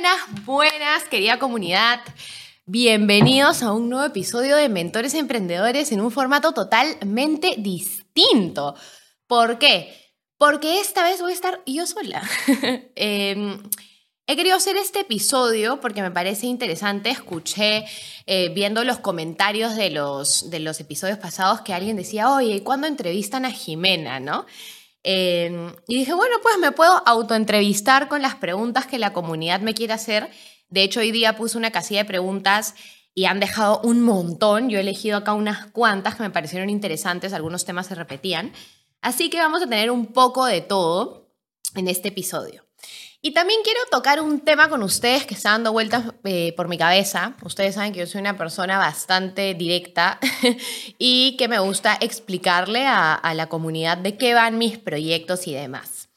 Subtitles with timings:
[0.00, 2.00] Buenas, buenas, querida comunidad.
[2.64, 8.74] Bienvenidos a un nuevo episodio de Mentores Emprendedores en un formato totalmente distinto.
[9.26, 9.94] ¿Por qué?
[10.38, 12.22] Porque esta vez voy a estar yo sola.
[12.96, 13.62] Em,
[14.26, 17.10] he querido hacer este episodio porque me parece interesante.
[17.10, 17.84] Escuché
[18.24, 22.86] eh, viendo los comentarios de los, de los episodios pasados que alguien decía, oye, ¿cuándo
[22.86, 24.18] entrevistan a Jimena?
[24.18, 24.46] ¿No?
[25.02, 29.74] Em, y dije, bueno, pues me puedo autoentrevistar con las preguntas que la comunidad me
[29.74, 30.30] quiere hacer.
[30.68, 32.74] De hecho, hoy día puse una casilla de preguntas
[33.14, 34.68] y han dejado un montón.
[34.68, 38.52] Yo he elegido acá unas cuantas que me parecieron interesantes, algunos temas se repetían.
[39.00, 41.32] Así que vamos a tener un poco de todo
[41.74, 42.69] en este episodio.
[43.22, 46.78] Y también quiero tocar un tema con ustedes que está dando vueltas eh, por mi
[46.78, 47.34] cabeza.
[47.42, 50.18] Ustedes saben que yo soy una persona bastante directa
[50.98, 56.08] y que me gusta explicarle a, la comunidad de qué van mis proyectos y demás.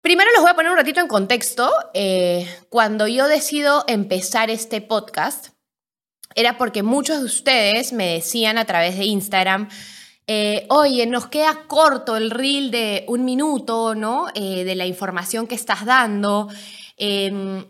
[0.00, 1.72] Primero les voy a poner un ratito en contexto.
[1.94, 5.50] Eh, cuando yo decido empezar este podcast,
[6.34, 9.68] era porque muchos de ustedes me decían a través de Instagram,
[10.26, 14.28] eh, oye, nos queda corto el reel de un minuto, ¿no?
[14.34, 16.48] Eh, de la información que estás dando.
[16.96, 17.64] Em,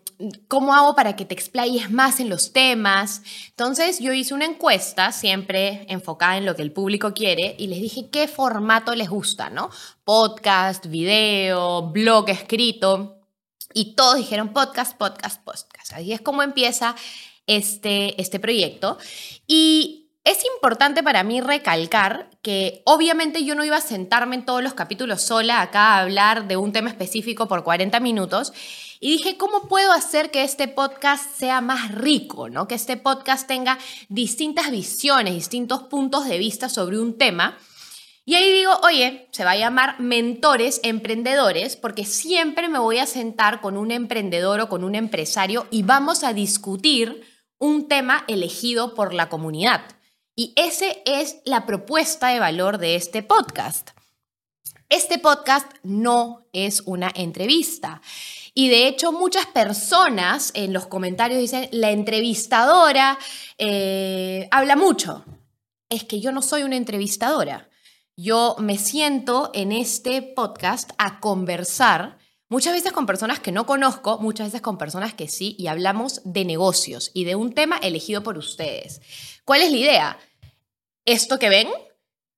[0.47, 3.23] ¿Cómo hago para que te explayes más en los temas?
[3.49, 7.81] Entonces yo hice una encuesta, siempre enfocada en lo que el público quiere, y les
[7.81, 9.71] dije qué formato les gusta, ¿no?
[10.05, 13.19] Podcast, video, blog escrito.
[13.73, 15.93] Y todos dijeron podcast, podcast, podcast.
[15.95, 16.95] Así es como empieza
[17.49, 18.99] este, este proyecto.
[19.49, 24.63] Y es importante para mí recalcar que obviamente yo no iba a sentarme en todos
[24.63, 28.55] los capítulos sola acá a hablar de un tema específico por 40 minutos
[29.01, 32.67] y dije, ¿cómo puedo hacer que este podcast sea más rico, ¿no?
[32.67, 33.79] Que este podcast tenga
[34.09, 37.59] distintas visiones, distintos puntos de vista sobre un tema.
[38.25, 43.05] Y ahí digo, oye, se va a llamar mentores emprendedores porque siempre me voy a
[43.05, 47.27] sentar con un emprendedor o con un empresario y vamos a discutir
[47.59, 49.83] un tema elegido por la comunidad.
[50.37, 53.91] Y esa es la propuesta de valor de este podcast.
[54.89, 58.03] Este podcast no es una entrevista.
[58.53, 63.17] Y de hecho muchas personas en los comentarios dicen, la entrevistadora
[63.59, 65.25] eh, habla mucho.
[65.89, 67.69] Es que yo no soy una entrevistadora.
[68.17, 72.19] Yo me siento en este podcast a conversar
[72.49, 76.21] muchas veces con personas que no conozco, muchas veces con personas que sí, y hablamos
[76.25, 79.01] de negocios y de un tema elegido por ustedes.
[79.45, 80.19] ¿Cuál es la idea?
[81.05, 81.69] Esto que ven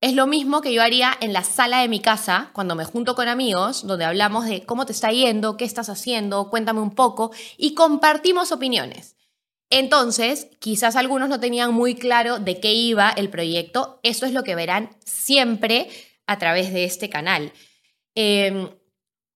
[0.01, 3.15] es lo mismo que yo haría en la sala de mi casa cuando me junto
[3.15, 7.33] con amigos, donde hablamos de cómo te está yendo, qué estás haciendo, cuéntame un poco
[7.57, 9.17] y compartimos opiniones.
[9.71, 13.99] Entonces, quizás algunos no tenían muy claro de qué iba el proyecto.
[14.03, 15.89] Eso es lo que verán siempre
[16.27, 17.53] a través de este canal.
[18.15, 18.71] Em,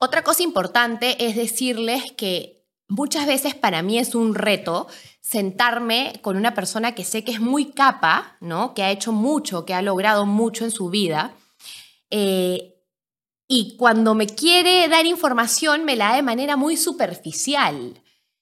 [0.01, 4.89] otra cosa importante es decirles que muchas veces para mí es un reto
[5.21, 8.73] sentarme con una persona que sé que es muy capa, ¿no?
[8.73, 11.35] que ha hecho mucho, que ha logrado mucho en su vida.
[12.09, 12.79] Eh,
[13.47, 18.01] y cuando me quiere dar información, me la da de manera muy superficial.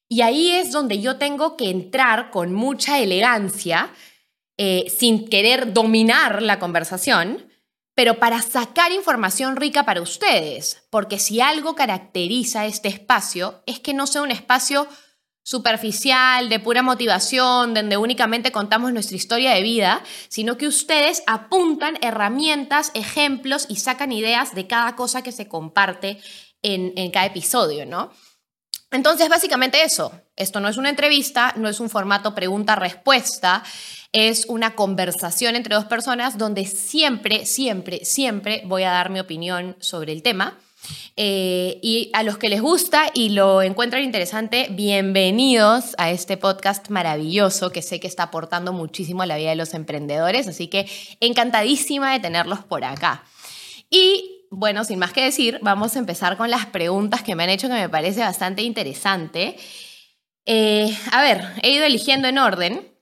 [0.09, 3.91] Y ahí es donde yo tengo que entrar con mucha elegancia,
[4.57, 7.48] eh, sin querer dominar la conversación,
[7.99, 13.93] pero para sacar información rica para ustedes, porque si algo caracteriza este espacio es que
[13.93, 14.87] no sea un espacio
[15.43, 21.99] superficial, de pura motivación, donde únicamente contamos nuestra historia de vida, sino que ustedes apuntan
[22.01, 26.21] herramientas, ejemplos y sacan ideas de cada cosa que se comparte
[26.63, 28.13] en, en cada episodio, ¿no?
[28.93, 30.13] Entonces, básicamente eso.
[30.37, 33.65] Esto no es una entrevista, no es un formato pregunta-respuesta,
[34.13, 39.77] es una conversación entre dos personas donde siempre, siempre, siempre voy a dar mi opinión
[39.81, 40.59] sobre el tema.
[41.17, 46.89] Eh, y a los que les gusta y lo encuentran interesante, bienvenidos a este podcast
[46.89, 50.89] maravilloso que sé que está aportando muchísimo a la vida de los emprendedores, así que
[51.21, 53.25] encantadísima de tenerlos por acá.
[53.91, 57.51] Y bueno, sin más que decir, vamos a empezar con las preguntas que me han
[57.51, 59.57] hecho que me parece bastante interesante.
[60.47, 62.98] Eh, a ver, he ido eligiendo en orden.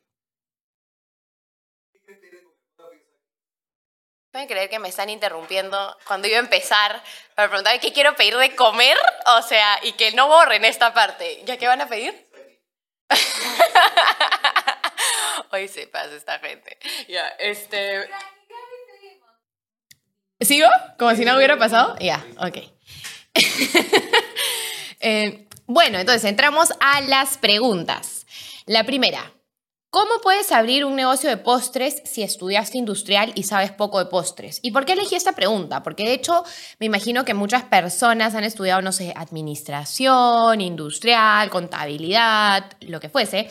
[4.37, 7.03] Pueden creer que me están interrumpiendo cuando iba a empezar
[7.35, 8.94] para preguntar qué quiero pedir de comer,
[9.35, 11.41] o sea, y que no borren esta parte.
[11.47, 12.12] ¿Ya qué van a pedir?
[15.53, 16.77] Hoy se pasa esta gente.
[17.09, 18.11] Ya, este...
[20.43, 20.69] ¿Sigo?
[20.99, 21.97] ¿Como si no hubiera pasado?
[21.99, 22.59] Ya, ok.
[25.00, 28.27] Eh, bueno, entonces entramos a las preguntas.
[28.67, 29.33] La primera,
[29.97, 34.61] ¿Cómo puedes abrir un negocio de postres si estudiaste industrial y sabes poco de postres?
[34.61, 35.83] ¿Y por qué elegí esta pregunta?
[35.83, 36.45] Porque de hecho
[36.79, 43.49] me imagino que muchas personas han estudiado, no sé, administración, industrial, contabilidad, lo que fuese,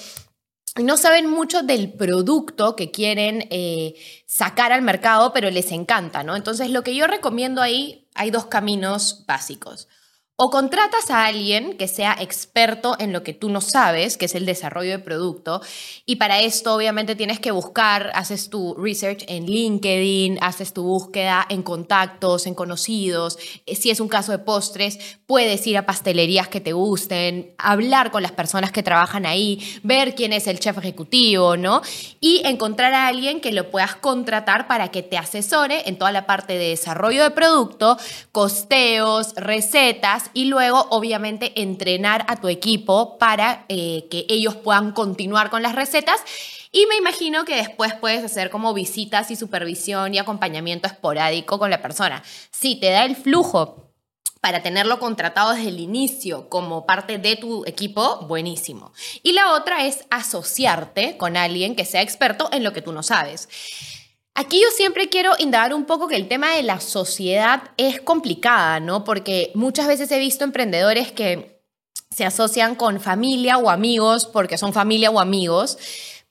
[0.77, 3.95] y no saben mucho del producto que quieren eh,
[4.27, 6.35] sacar al mercado, pero les encanta, ¿no?
[6.35, 9.87] Entonces lo que yo recomiendo ahí, hay dos caminos básicos.
[10.37, 14.35] O contratas a alguien que sea experto en lo que tú no sabes, que es
[14.35, 15.61] el desarrollo de producto,
[16.05, 21.45] y para esto obviamente tienes que buscar, haces tu research en LinkedIn, haces tu búsqueda
[21.47, 26.49] en contactos, en conocidos, eh, si es un caso de postres, puedes ir a pastelerías
[26.49, 30.77] que te gusten, hablar con las personas que trabajan ahí, ver quién es el chef
[30.77, 31.81] ejecutivo, ¿no?
[32.19, 36.25] Y encontrar a alguien que lo puedas contratar para que te asesore en toda la
[36.25, 37.97] parte de desarrollo de producto,
[38.33, 45.49] costeos, recetas, y luego obviamente entrenar a tu equipo para eh, que ellos puedan continuar
[45.49, 46.21] con las recetas.
[46.71, 51.69] Y me imagino que después puedes hacer como visitas y supervisión y acompañamiento esporádico con
[51.69, 52.23] la persona.
[52.51, 53.85] Si te da el flujo
[54.45, 58.93] para tenerlo contratado desde el inicio como parte de tu equipo, buenísimo.
[59.23, 63.01] Y la otra es asociarte con alguien que sea experto en lo que tú no
[63.01, 63.49] sabes.
[64.37, 68.81] Aquí yo siempre quiero indagar un poco que el tema de la sociedad es complicada,
[68.81, 69.05] ¿no?
[69.05, 71.63] Porque muchas veces he visto emprendedores que
[72.11, 75.77] se asocian con familia o amigos porque son familia o amigos,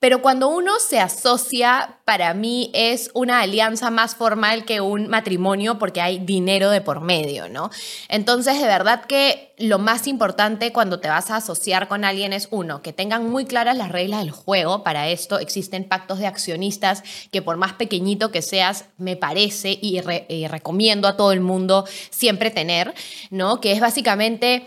[0.04, 5.78] pero cuando uno se asocia, para mí es una alianza más formal que un matrimonio
[5.78, 7.70] porque hay dinero de por medio, ¿no?
[8.10, 12.48] Entonces, de verdad que lo más importante cuando te vas a asociar con alguien es,
[12.50, 14.84] uno, que tengan muy claras las reglas del juego.
[14.84, 20.02] Para esto existen pactos de accionistas que por más pequeñito que seas, me parece y,
[20.28, 22.92] y recomiendo a todo el mundo siempre tener,
[23.30, 23.58] ¿no?
[23.62, 24.66] Que es básicamente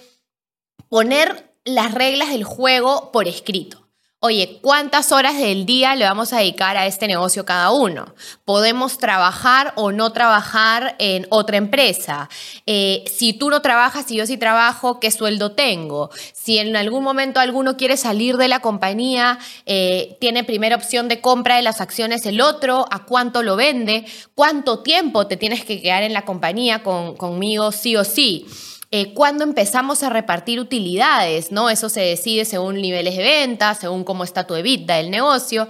[0.90, 3.87] poner las reglas del juego por escrito
[4.20, 8.16] oye, ¿cuántas horas del día le vamos a dedicar a este negocio cada uno?
[8.46, 12.28] ¿Podemos trabajar o no trabajar en otra empresa?
[12.66, 16.10] Eh, si tú no trabajas y yo sí trabajo, ¿qué sueldo tengo?
[16.34, 19.38] Si en algún momento alguno quiere salir de la compañía,
[19.68, 24.06] eh, tiene primera opción de compra de las acciones el otro, ¿a cuánto lo vende?
[24.34, 28.48] ¿Cuánto tiempo te tienes que quedar en la compañía conmigo sí o sí?
[28.92, 31.70] Eh, cuándo empezamos a repartir utilidades, ¿no?
[31.70, 35.68] Eso se decide según niveles de venta, según cómo está tu EBITDA del negocio.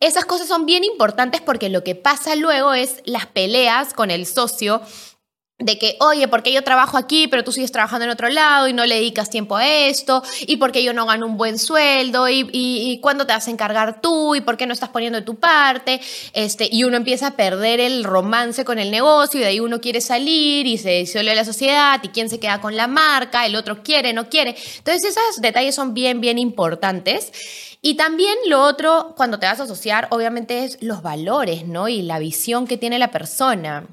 [0.00, 4.26] Esas cosas son bien importantes porque lo que pasa luego es las peleas con el
[4.26, 4.80] socio
[5.58, 8.68] de que, oye, ¿por qué yo trabajo aquí, pero tú sigues trabajando en otro lado
[8.68, 10.22] y no le dedicas tiempo a esto?
[10.46, 12.28] ¿Y por qué yo no gano un buen sueldo?
[12.28, 14.36] ¿Y, y, cuándo te vas a encargar tú?
[14.36, 16.00] ¿Y por qué no estás poniendo de tu parte?
[16.32, 19.80] Este, y uno empieza a perder el romance con el negocio y de ahí uno
[19.80, 23.56] quiere salir y se disuelve la sociedad y quién se queda con la marca, el
[23.56, 24.54] otro quiere, no quiere.
[24.78, 27.32] Entonces esos detalles son bien, bien importantes.
[27.82, 31.88] Y también lo otro, cuando te vas a asociar, obviamente es los valores, ¿no?
[31.88, 33.86] Y la visión que tiene la persona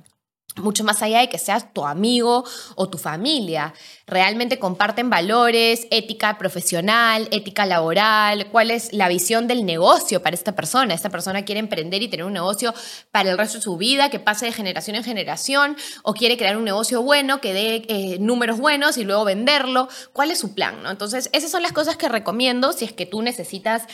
[0.57, 2.43] mucho más allá de que seas tu amigo
[2.75, 3.73] o tu familia.
[4.07, 10.53] Realmente comparten valores, ética profesional, ética laboral, cuál es la visión del negocio para esta
[10.53, 10.93] persona.
[10.93, 12.73] Esta persona quiere emprender y tener un negocio
[13.11, 16.57] para el resto de su vida, que pase de generación en generación, o quiere crear
[16.57, 19.89] un negocio bueno, que dé eh, números buenos y luego venderlo.
[20.13, 20.83] ¿Cuál es su plan?
[20.83, 20.91] ¿no?
[20.91, 23.87] Entonces, esas son las cosas que recomiendo si es que tú necesitas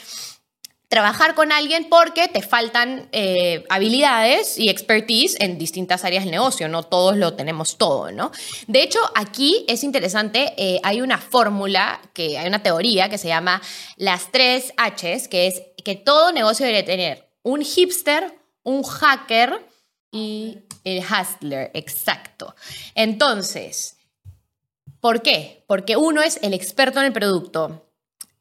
[0.92, 6.68] trabajar con alguien porque te faltan eh, habilidades y expertise en distintas áreas del negocio,
[6.68, 8.30] no todos lo tenemos todo, ¿no?
[8.66, 13.28] De hecho, aquí es interesante, eh, hay una fórmula, que hay una teoría que se
[13.28, 13.62] llama
[13.96, 19.66] las tres Hs, que es que todo negocio debe tener un hipster, un hacker
[20.10, 22.54] y el hustler, exacto.
[22.94, 23.96] Entonces,
[25.00, 25.64] ¿por qué?
[25.66, 27.88] Porque uno es el experto en el producto,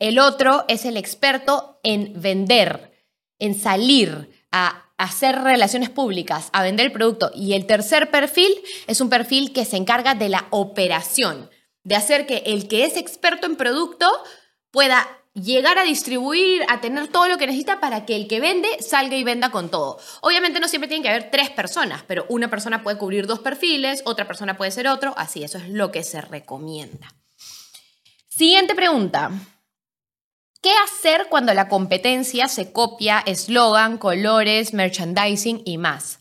[0.02, 2.92] el otro es el experto en vender,
[3.38, 7.30] en salir a hacer relaciones públicas, a vender el producto.
[7.36, 8.52] Y el tercer perfil
[8.88, 11.52] es un perfil que se encarga de la operación,
[11.84, 14.10] de hacer que el que es experto en producto
[14.72, 18.82] pueda llegar a distribuir, a tener todo lo que necesita para que el que vende
[18.82, 20.00] salga y venda con todo.
[20.22, 24.02] Obviamente no siempre tienen que haber tres personas, pero una persona puede cubrir dos perfiles,
[24.06, 27.14] otra persona puede ser otro, así, eso es lo que se recomienda.
[28.30, 29.30] Siguiente pregunta.
[30.62, 36.20] ¿Qué hacer cuando la competencia se copia eslogan, colores, merchandising y más?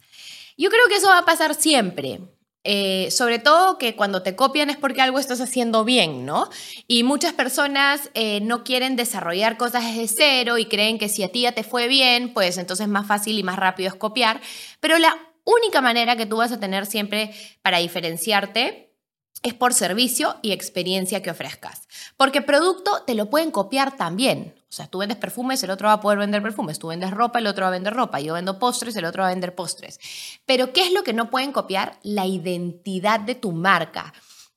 [0.57, 2.21] Yo creo que eso va a pasar siempre.
[2.63, 6.49] eh, sobre todo que cuando te copian es porque algo estás haciendo bien, ¿no?
[6.87, 11.33] Y muchas personas eh, no quieren desarrollar cosas desde cero y creen que si a
[11.33, 14.43] ti ya te fue bien, pues entonces más fácil y más rápido es copiar.
[14.81, 18.95] Pero la única manera que tú vas a tener siempre para diferenciarte
[19.43, 21.89] es por servicio y experiencia que ofrezcas.
[22.21, 24.53] Porque producto te lo pueden copiar también.
[24.69, 26.79] O sea, tú vendes perfumes, el otro va a poder vender perfumes.
[26.79, 28.21] Tú vendes ropa, el otro va a vender ropa.
[28.21, 29.99] Yo vendo postres, el otro va a vender postres.
[30.45, 31.99] Pero ¿qué es lo que no pueden copiar?
[32.03, 34.13] La identidad de tu marca,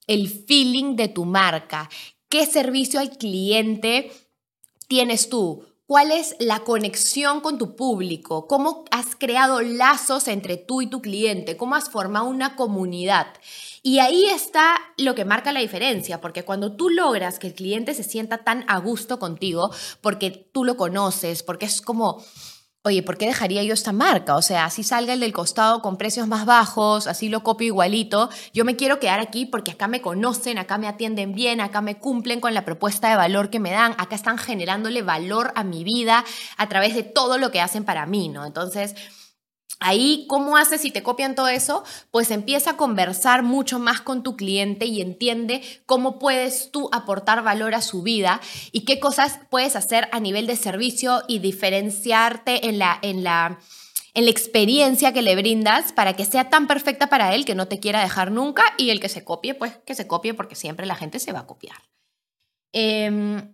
[0.08, 1.90] el feeling de tu marca.
[2.28, 4.12] ¿Qué servicio al cliente
[4.90, 5.66] tienes tú?
[5.94, 8.48] ¿Cuál es la conexión con tu público?
[8.48, 11.56] ¿Cómo has creado lazos entre tú y tu cliente?
[11.56, 13.28] ¿Cómo has formado una comunidad?
[13.84, 17.94] Y ahí está lo que marca la diferencia, porque cuando tú logras que el cliente
[17.94, 19.70] se sienta tan a gusto contigo,
[20.02, 22.24] porque tú lo conoces, porque es como,
[22.86, 24.36] oye, ¿por qué dejaría yo esta marca?
[24.36, 28.30] O sea, así salga el del costado con precios más bajos, así lo copio igualito,
[28.54, 31.98] yo me quiero quedar aquí porque acá me conocen, acá me atienden bien, acá me
[31.98, 35.86] cumplen con la propuesta de valor que me dan, acá están generándole valor a mi
[35.86, 36.26] vida
[36.58, 38.46] a través de todo lo que hacen para mí, ¿no?
[38.46, 38.96] Entonces...
[39.80, 41.84] Ahí, ¿cómo haces si te copian todo eso?
[42.10, 47.44] Pues empieza a conversar mucho más con tu cliente y entiende cómo puedes tú aportar
[47.44, 48.40] valor a su vida
[48.72, 53.60] y qué cosas puedes hacer a nivel de servicio y diferenciarte en la, en la,
[54.14, 57.68] en la experiencia que le brindas para que sea tan perfecta para él que no
[57.68, 60.86] te quiera dejar nunca y el que se copie, pues que se copie porque siempre
[60.86, 61.78] la gente se va a copiar.
[62.72, 63.54] Em,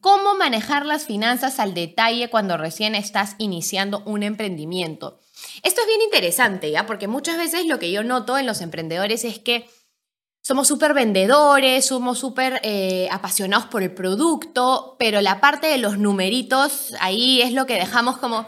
[0.00, 5.20] ¿Cómo manejar las finanzas al detalle cuando recién estás iniciando un emprendimiento?
[5.62, 6.86] Esto es bien interesante, ¿ya?
[6.86, 9.68] Porque muchas veces lo que yo noto en los emprendedores es que
[10.40, 15.98] somos súper vendedores, somos súper eh, apasionados por el producto, pero la parte de los
[15.98, 18.46] numeritos ahí es lo que dejamos como,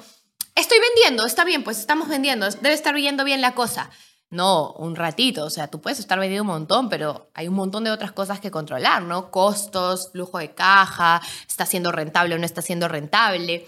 [0.54, 3.90] estoy vendiendo, está bien, pues estamos vendiendo, debe estar yendo bien la cosa.
[4.30, 7.82] No, un ratito, o sea, tú puedes estar vendiendo un montón, pero hay un montón
[7.82, 9.32] de otras cosas que controlar, ¿no?
[9.32, 13.66] Costos, flujo de caja, está siendo rentable o no está siendo rentable.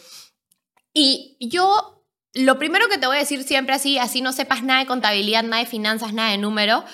[0.95, 2.02] Y yo
[2.35, 5.43] lo primero que te voy a decir siempre así, así no sepas nada de contabilidad,
[5.43, 6.85] nada de finanzas, nada de número,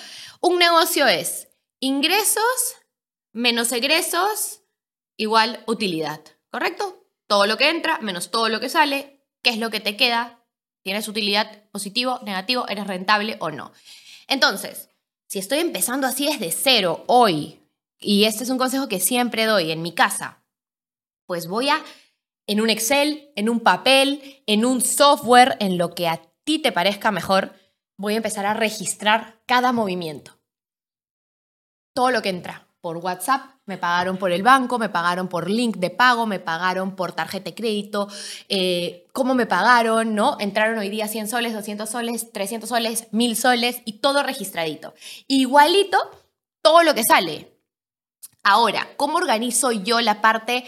[0.41, 1.47] un negocio es
[1.79, 2.43] ingresos
[3.31, 4.61] menos egresos
[5.15, 7.05] igual utilidad, ¿correcto?
[7.27, 10.43] Todo lo que entra menos todo lo que sale, ¿qué es lo que te queda?
[10.81, 13.71] ¿Tienes utilidad positivo, negativo, eres rentable o no?
[14.27, 14.89] Entonces,
[15.27, 17.59] si estoy empezando así desde cero hoy,
[17.99, 20.41] y este es un consejo que siempre doy en mi casa,
[21.25, 21.83] pues voy a
[22.49, 26.71] en un Excel, en un papel, en un software, en lo que a ti te
[26.71, 27.53] parezca mejor,
[27.95, 30.39] voy a empezar a registrar cada movimiento.
[31.93, 35.77] Todo lo que entra por WhatsApp, me pagaron por el banco, me pagaron por link
[35.77, 38.07] de pago, me pagaron por tarjeta de crédito,
[38.47, 40.37] eh, cómo me pagaron, ¿no?
[40.39, 44.95] Entraron hoy día 100 soles, 200 soles, 300 soles, 1000 soles y todo registradito.
[45.27, 45.99] Igualito
[46.63, 47.59] todo lo que sale.
[48.43, 50.63] Ahora, ¿cómo organizo yo la parte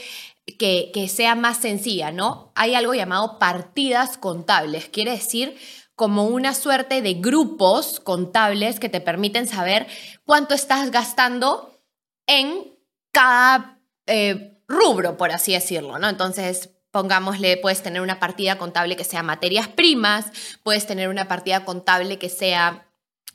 [0.58, 2.52] que, sea más sencilla, ¿no?
[2.56, 5.58] Hay algo llamado partidas contables, quiere decir
[5.96, 9.88] como una suerte de grupos contables que te permiten saber
[10.26, 11.80] cuánto estás gastando
[12.26, 12.76] en
[13.12, 16.10] cada eh, rubro, por así decirlo, ¿no?
[16.10, 20.26] Entonces, pongámosle, puedes tener una partida contable que sea materias primas,
[20.64, 22.88] puedes tener una partida contable que sea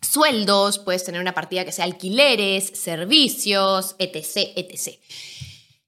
[0.03, 5.01] sueldos, puedes tener una partida que sea alquileres, servicios, etc., etc.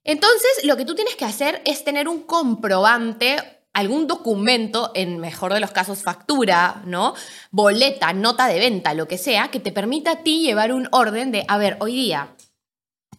[0.09, 3.37] Entonces, lo que tú tienes que hacer es tener un comprobante,
[3.73, 7.13] algún documento, en mejor de los casos factura, ¿no?
[7.51, 11.31] Boleta, nota de venta, lo que sea, que te permita a ti llevar un orden
[11.31, 12.35] de, a ver, hoy día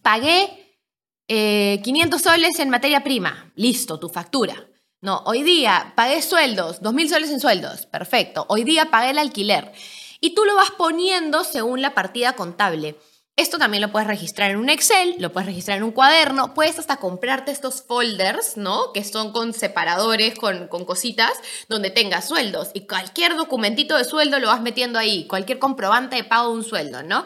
[0.01, 0.81] pagué
[1.29, 4.67] 500 eh, soles en materia prima, listo, tu factura.
[4.99, 8.45] No, hoy día pagué sueldos, 2.000 soles en sueldos, perfecto.
[8.49, 9.71] Hoy día pagué el alquiler.
[10.19, 12.97] Y tú lo vas poniendo según la partida contable.
[13.41, 16.77] Esto también lo puedes registrar en un Excel, lo puedes registrar en un cuaderno, puedes
[16.77, 18.93] hasta comprarte estos folders, ¿no?
[18.93, 21.31] Que son con separadores, con, cositas,
[21.67, 22.69] donde tengas sueldos.
[22.75, 26.63] Y cualquier documentito de sueldo lo vas metiendo ahí, cualquier comprobante de pago de un
[26.63, 27.25] sueldo, ¿no?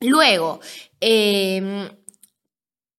[0.00, 0.60] Luego,
[1.00, 1.88] em,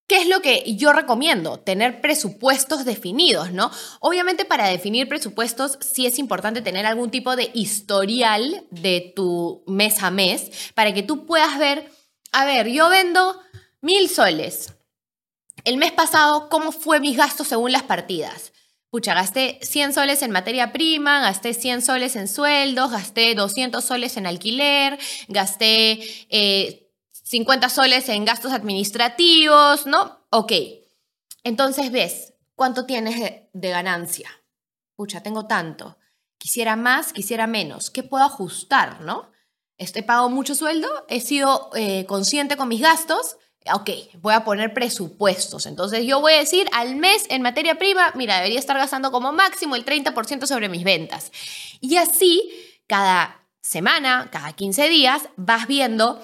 [0.05, 1.59] ¿Qué es lo que yo recomiendo?
[1.59, 3.71] Tener presupuestos definidos, ¿no?
[4.01, 10.03] Obviamente para definir presupuestos sí es importante tener algún tipo de historial de tu mes
[10.03, 11.89] a mes para que tú puedas ver
[12.33, 13.39] a ver, yo vendo
[13.81, 14.73] mil soles.
[15.63, 18.51] El mes pasado, ¿cómo fue mis gastos según las partidas?
[18.89, 24.17] Pucha, gasté 100 soles en materia prima, gasté 100 soles en sueldos, gasté 200 soles
[24.17, 24.99] en alquiler,
[25.29, 25.99] gasté
[27.23, 30.19] 50 eh, soles en gastos administrativos, ¿no?
[30.29, 30.51] Ok.
[31.43, 34.29] Entonces ves, ¿cuánto tienes de, de ganancia?
[34.95, 35.97] Pucha, tengo tanto.
[36.37, 37.89] Quisiera más, quisiera menos.
[37.89, 39.32] ¿Qué puedo ajustar, no?
[39.83, 43.37] Estoy pagado mucho sueldo, he sido eh, consciente con mis gastos,
[43.71, 43.89] ok,
[44.21, 45.65] voy a poner presupuestos.
[45.65, 49.31] Entonces yo voy a decir al mes en materia prima, mira, debería estar gastando como
[49.31, 51.31] máximo el 30% sobre mis ventas.
[51.81, 52.49] Y así,
[52.87, 56.21] cada semana, cada 15 días, vas viendo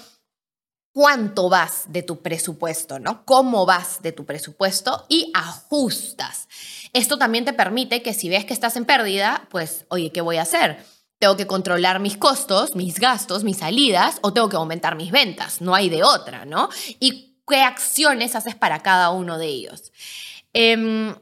[0.93, 3.25] cuánto vas de tu presupuesto, ¿no?
[3.25, 6.47] Cómo vas de tu presupuesto y ajustas.
[6.93, 10.37] Esto también te permite que si ves que estás en pérdida, pues, oye, ¿qué voy
[10.37, 10.83] a hacer?
[11.19, 15.61] Tengo que controlar mis costos, mis gastos, mis salidas o tengo que aumentar mis ventas.
[15.61, 16.69] No hay de otra, ¿no?
[16.99, 19.91] Y qué acciones haces para cada uno de ellos.
[20.53, 21.13] Em,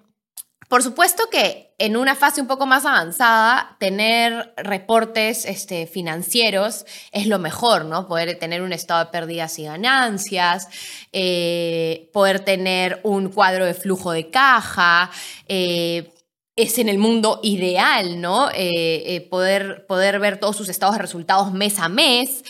[0.67, 7.27] por supuesto que en una fase un poco más avanzada, tener reportes este, financieros es
[7.27, 8.07] lo mejor, ¿no?
[8.07, 10.67] Poder tener un estado de pérdidas y ganancias,
[11.13, 15.09] eh, poder tener un cuadro de flujo de caja,
[15.47, 16.11] eh,
[16.57, 18.49] es en el mundo ideal, ¿no?
[18.53, 22.43] Eh, poder, poder ver todos sus estados de resultados mes a mes,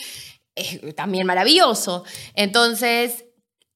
[0.56, 2.04] es también maravilloso.
[2.34, 3.24] Entonces,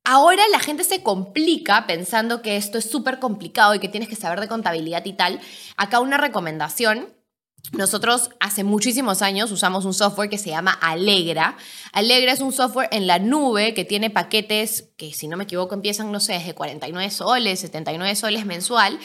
[0.04, 4.16] Ahora la gente se complica pensando que esto es súper complicado y que tienes que
[4.16, 5.40] saber de contabilidad y tal.
[5.76, 7.14] Acá una recomendación.
[7.70, 11.56] Nosotros hace muchísimos años usamos un software que se llama Alegra.
[11.92, 15.76] Alegra es un software en la nube que tiene paquetes que, si no me equivoco,
[15.76, 18.98] empiezan, no sé, desde 49 soles, 79 soles mensual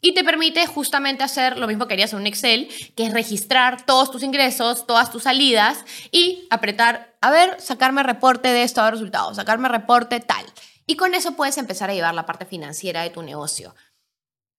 [0.00, 3.84] y te permite justamente hacer lo mismo que harías en un Excel, que es registrar
[3.84, 9.36] todos tus ingresos, todas tus salidas y apretar, a ver, sacarme reporte de esto resultados,
[9.36, 10.44] sacarme reporte tal.
[10.86, 13.74] Y con eso puedes empezar a llevar la parte financiera de tu negocio.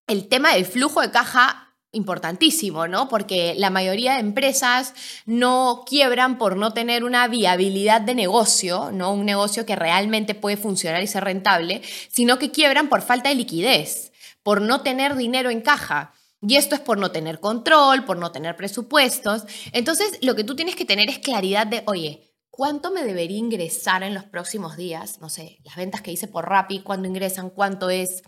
[0.07, 3.09] El tema del flujo de caja importantísimo, ¿no?
[3.09, 4.93] Porque la mayoría de empresas
[5.25, 9.11] no quiebran por no tener una viabilidad de negocio, ¿no?
[9.11, 13.35] Un negocio que realmente puede funcionar y ser rentable, sino que quiebran por falta de
[13.35, 14.10] liquidez
[14.43, 16.13] por no tener dinero en caja.
[16.41, 19.43] Y esto es por no tener control, por no tener presupuestos.
[19.73, 24.01] Entonces, lo que tú tienes que tener es claridad de, oye, ¿cuánto me debería ingresar
[24.01, 25.19] en los próximos días?
[25.21, 27.49] No sé, las ventas que hice por Rappi, ¿cuándo ingresan?
[27.49, 28.23] ¿Cuánto es?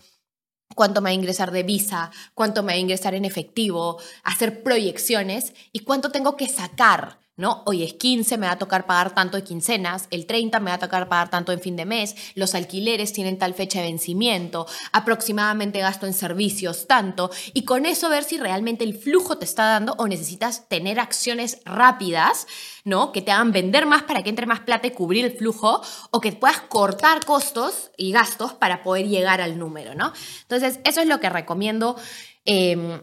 [0.74, 4.62] cuánto me va a ingresar de visa, cuánto me va a ingresar en efectivo, hacer
[4.62, 7.62] proyecciones y cuánto tengo que sacar ¿no?
[7.66, 10.76] Hoy es 15, me va a tocar pagar tanto de quincenas, el 30 me va
[10.76, 14.66] a tocar pagar tanto en fin de mes, los alquileres tienen tal fecha de vencimiento,
[14.92, 19.64] aproximadamente gasto en servicios tanto, y con eso ver si realmente el flujo te está
[19.64, 22.46] dando o necesitas tener acciones rápidas,
[22.84, 23.12] ¿no?
[23.12, 26.20] Que te hagan vender más para que entre más plata y cubrir el flujo, o
[26.20, 30.12] que puedas cortar costos y gastos para poder llegar al número, ¿no?
[30.42, 31.96] Entonces, eso es lo que recomiendo.
[32.44, 33.00] Em,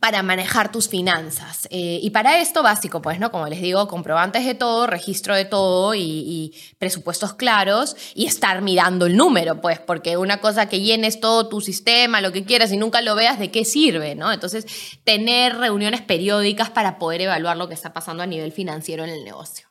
[0.00, 1.66] para manejar tus finanzas.
[1.70, 3.30] Eh, y para esto básico, pues, ¿no?
[3.30, 9.06] Como les digo, comprobantes de todo, registro de todo y, presupuestos claros y estar mirando
[9.06, 12.76] el número, pues, porque una cosa que llenes todo tu sistema, lo que quieras y
[12.76, 14.32] nunca lo veas, ¿de qué sirve, no?
[14.32, 14.66] Entonces,
[15.04, 19.24] tener reuniones periódicas para poder evaluar lo que está pasando a nivel financiero en el
[19.24, 19.68] negocio.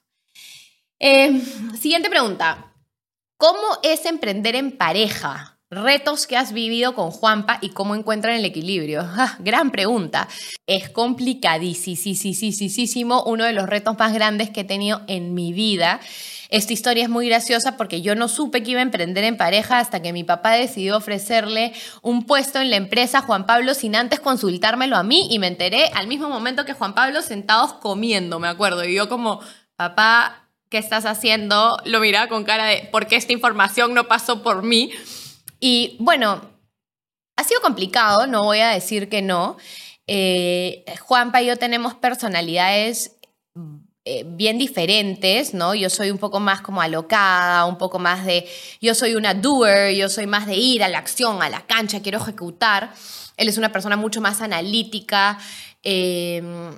[0.99, 1.41] Eh,
[1.79, 2.73] siguiente pregunta.
[3.37, 5.52] ¿Cómo es emprender en pareja?
[5.73, 9.09] Retos que has vivido con Juanpa y cómo encuentran el equilibrio.
[9.39, 10.27] Gran pregunta.
[10.67, 15.99] Es complicadísimo, uno de los retos más grandes que he tenido en mi vida.
[16.49, 19.79] Esta historia es muy graciosa porque yo no supe que iba a emprender en pareja
[19.79, 24.19] hasta que mi papá decidió ofrecerle un puesto en la empresa Juan Pablo sin antes
[24.19, 28.47] consultármelo a mí y me enteré al mismo momento que Juan Pablo sentados comiendo, me
[28.47, 28.85] acuerdo.
[28.85, 29.39] Y yo como,
[29.75, 31.77] papá, ¿qué estás haciendo?
[31.85, 34.91] Lo miraba con cara de, ¿por qué esta información no pasó por mí?
[35.65, 36.41] Y bueno,
[37.37, 39.55] ha sido complicado, no voy a decir que no.
[40.07, 43.15] Eh, Juanpa y yo tenemos personalidades
[44.03, 45.73] eh, bien diferentes, ¿no?
[45.73, 48.45] Yo soy un poco más como alocada, un poco más de,
[48.81, 52.01] yo soy una doer, yo soy más de ir a la acción, a la cancha,
[52.01, 52.93] quiero ejecutar.
[53.37, 55.39] Él es una persona mucho más analítica,
[55.81, 56.77] em,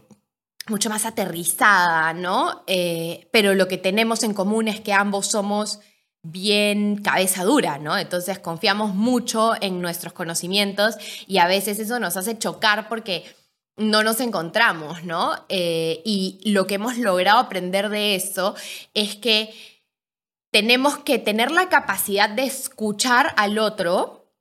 [0.67, 2.63] mucho más aterrizada, ¿no?
[2.67, 5.79] Eh, pero lo que tenemos en común es que ambos somos
[6.31, 7.97] bien cabeza dura, ¿no?
[7.97, 10.95] Entonces confiamos mucho en nuestros conocimientos
[11.27, 13.25] y a veces eso nos hace chocar porque
[13.77, 15.35] no nos encontramos, ¿no?
[15.49, 18.55] Eh, y lo que hemos logrado aprender de eso
[18.93, 19.53] es que
[20.51, 24.31] tenemos que tener la capacidad de escuchar al otro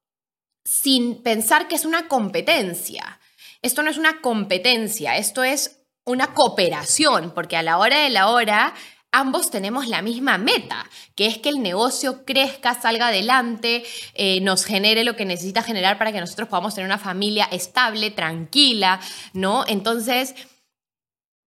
[0.65, 3.21] sin pensar que es una competencia.
[3.61, 8.29] Esto no es una competencia, esto es una cooperación, porque a la hora de la
[8.29, 8.75] hora
[9.15, 14.65] ambos tenemos la misma meta, que es que el negocio crezca, salga adelante, eh, nos
[14.65, 19.01] genere lo que necesita generar para que nosotros podamos tener una familia estable, tranquila,
[19.33, 19.65] ¿no?
[19.69, 20.35] Entonces,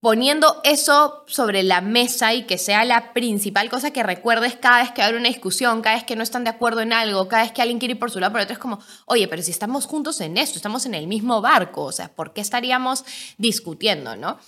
[0.02, 4.92] poniendo eso sobre la mesa y que sea la principal cosa que recuerdes cada vez
[4.92, 7.52] que hay una discusión, cada vez que no están de acuerdo en algo, cada vez
[7.52, 9.86] que alguien quiere ir por su lado, pero otro es como, oye, pero si estamos
[9.86, 13.06] juntos en esto, estamos en el mismo barco, o sea, ¿por qué estaríamos
[13.38, 14.40] discutiendo, no?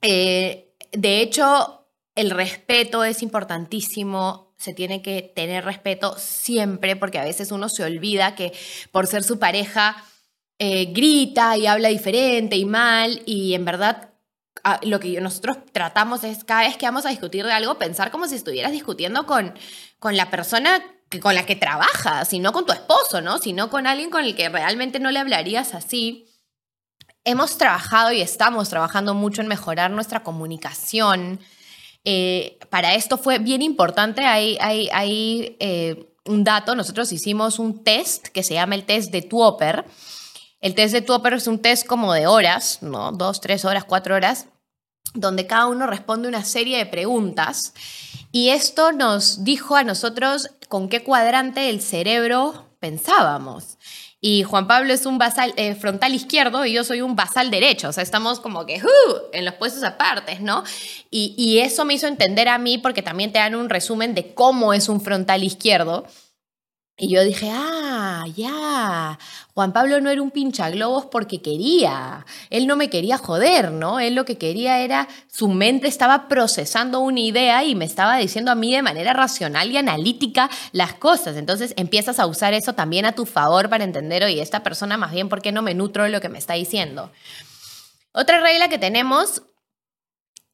[0.00, 1.81] Eh, de hecho,
[2.14, 7.84] el respeto es importantísimo, se tiene que tener respeto siempre, porque a veces uno se
[7.84, 8.52] olvida que
[8.90, 10.04] por ser su pareja
[10.58, 14.10] eh, grita y habla diferente y mal, y en verdad
[14.82, 18.28] lo que nosotros tratamos es cada vez que vamos a discutir de algo, pensar como
[18.28, 19.54] si estuvieras discutiendo con,
[19.98, 23.38] con la persona que, con la que trabajas, y no con tu esposo, ¿no?
[23.38, 26.28] Sino con alguien con el que realmente no le hablarías así.
[27.24, 31.40] Hemos trabajado y estamos trabajando mucho en mejorar nuestra comunicación.
[32.04, 38.42] Eh, para esto fue bien importante, hay, eh, un dato, nosotros hicimos un test que
[38.42, 39.84] se llama el test de Tuoper.
[40.60, 43.12] El test de Tuoper es un test como de horas, ¿no?
[43.12, 44.46] Dos, tres horas, cuatro horas,
[45.14, 47.74] donde cada uno responde una serie de preguntas.
[48.30, 53.78] Y esto nos dijo a nosotros con qué cuadrante del cerebro pensábamos.
[54.24, 57.88] Y Juan Pablo es un basal eh, frontal izquierdo y yo soy un basal derecho.
[57.88, 60.62] O sea, estamos como que uh, en los puestos apartes, ¿no?
[61.10, 64.32] Y, y eso me hizo entender a mí porque también te dan un resumen de
[64.32, 66.06] cómo es un frontal izquierdo.
[66.98, 69.18] Y yo dije, ah, ya,
[69.54, 73.98] Juan Pablo no era un pinchaglobos porque quería, él no me quería joder, ¿no?
[73.98, 78.50] Él lo que quería era, su mente estaba procesando una idea y me estaba diciendo
[78.50, 81.36] a mí de manera racional y analítica las cosas.
[81.36, 85.12] Entonces empiezas a usar eso también a tu favor para entender, oye, esta persona más
[85.12, 87.10] bien, ¿por qué no me nutro de lo que me está diciendo?
[88.12, 89.42] Otra regla que tenemos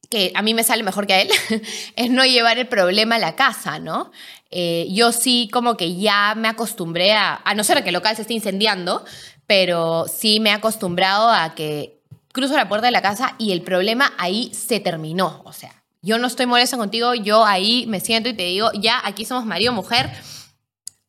[0.09, 1.29] que a mí me sale mejor que a él,
[1.95, 4.11] es no llevar el problema a la casa, ¿no?
[4.51, 8.15] Eh, yo sí como que ya me acostumbré a, a no ser que el local
[8.15, 9.05] se esté incendiando,
[9.45, 11.99] pero sí me he acostumbrado a que
[12.31, 15.41] cruzo la puerta de la casa y el problema ahí se terminó.
[15.45, 19.01] O sea, yo no estoy molesta contigo, yo ahí me siento y te digo, ya
[19.03, 20.09] aquí somos marido, mujer,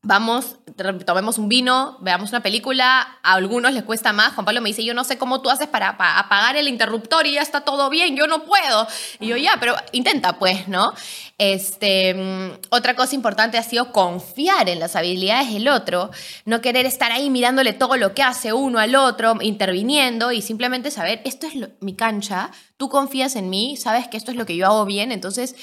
[0.02, 0.56] vamos,
[1.04, 4.32] tomemos un vino, veamos una película, a algunos les cuesta más.
[4.32, 7.34] Juan Pablo me dice, yo no sé cómo tú haces para, apagar el interruptor y
[7.34, 8.86] ya está todo bien, yo no puedo.
[9.20, 10.94] Y yo, ya, pero intenta pues, ¿no?
[11.36, 16.10] Este, mm, otra cosa importante ha sido confiar en las habilidades del otro,
[16.46, 20.90] no querer estar ahí mirándole todo lo que hace uno al otro, interviniendo y simplemente
[20.90, 24.56] saber, esto es mi cancha, tú confías en mí, sabes que esto es lo que
[24.56, 25.54] yo hago bien, entonces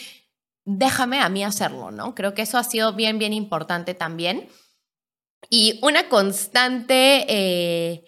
[0.67, 2.13] déjame a mí hacerlo, ¿no?
[2.13, 4.49] Creo que eso ha sido bien, bien importante también.
[5.49, 8.03] Y una constante, eh,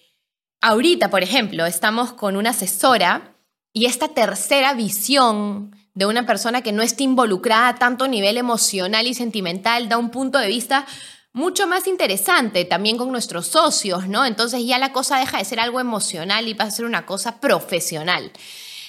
[0.60, 3.38] ahorita, por ejemplo, estamos con una asesora
[3.72, 9.08] y esta tercera visión de una persona que no esté involucrada tanto a nivel emocional
[9.08, 10.86] y sentimental da un punto de vista
[11.32, 14.26] mucho más interesante también con nuestros socios, ¿no?
[14.26, 17.39] Entonces ya la cosa deja de ser algo emocional y pasa a ser una cosa
[17.39, 18.34] profesional.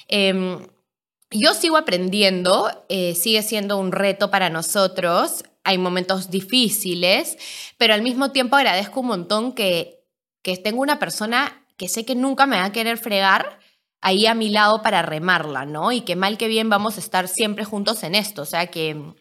[0.08, 0.58] Em,
[1.30, 7.38] yo sigo aprendiendo, eh, sigue siendo un reto para nosotros, hay momentos difíciles,
[7.78, 10.04] pero al mismo tiempo agradezco un montón que,
[10.42, 13.60] que tengo una persona que sé que nunca me va a querer fregar
[14.00, 15.92] ahí a mi lado para remarla, ¿no?
[15.92, 19.14] Y que mal que bien vamos a estar siempre juntos en esto, o sea que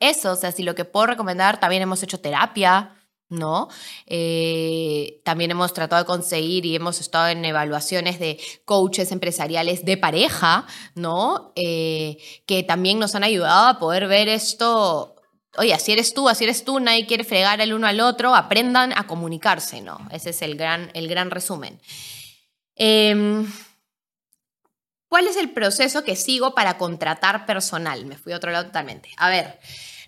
[0.00, 2.96] eso, o sea, si lo que puedo recomendar, también hemos hecho terapia,
[3.30, 3.68] ¿no?
[4.06, 9.96] Eh, también hemos tratado de conseguir y hemos estado en evaluaciones de coaches empresariales de
[9.96, 11.52] pareja, ¿no?
[11.54, 15.14] Eh, que también nos han ayudado a poder ver esto.
[15.56, 18.92] Oye, así eres tú, así eres tú, nadie quiere fregar el uno al otro, aprendan
[18.92, 19.98] a comunicarse, ¿no?
[20.10, 21.80] Ese es el gran, el gran resumen.
[22.74, 23.50] Em,
[25.08, 28.06] ¿Cuál es el proceso que sigo para contratar personal?
[28.06, 29.10] Me fui a otro lado totalmente.
[29.16, 29.58] A ver,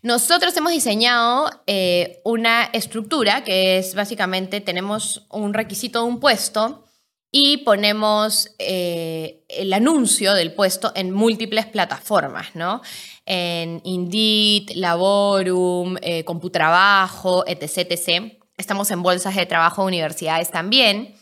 [0.02, 6.84] nosotros hemos diseñado eh, una estructura que es básicamente tenemos un requisito de un puesto
[7.30, 12.82] y ponemos eh, el anuncio del puesto en múltiples plataformas, ¿no?
[13.24, 18.34] En Indeed, Laborum, eh, Computrabajo, etc.
[18.58, 21.14] Estamos en bolsas de trabajo de universidades también.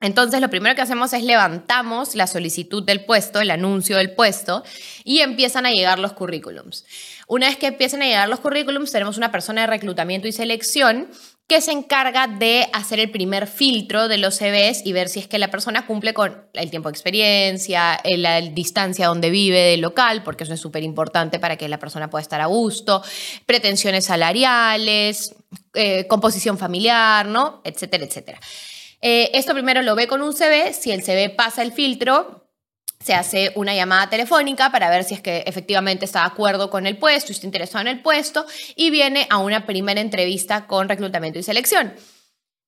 [0.00, 4.62] Entonces, lo primero que hacemos es levantamos la solicitud del puesto, el anuncio del puesto,
[5.04, 6.84] y empiezan a llegar los currículums.
[7.28, 11.08] Una vez que empiecen a llegar los currículums, tenemos una persona de reclutamiento y selección
[11.46, 15.28] que se encarga de hacer el primer filtro de los CVs y ver si es
[15.28, 20.22] que la persona cumple con el tiempo de experiencia, la distancia donde vive del local,
[20.22, 23.02] porque eso es súper importante para que la persona pueda estar a gusto,
[23.44, 25.34] pretensiones salariales,
[25.74, 27.60] eh, composición familiar, ¿no?
[27.62, 28.40] Etcétera, etcétera.
[29.02, 32.47] Eh, esto primero lo ve con un CV, si el CV pasa el filtro,
[33.00, 36.86] se hace una llamada telefónica para ver si es que efectivamente está de acuerdo con
[36.86, 41.38] el puesto, está interesado en el puesto y viene a una primera entrevista con reclutamiento
[41.38, 41.94] y selección.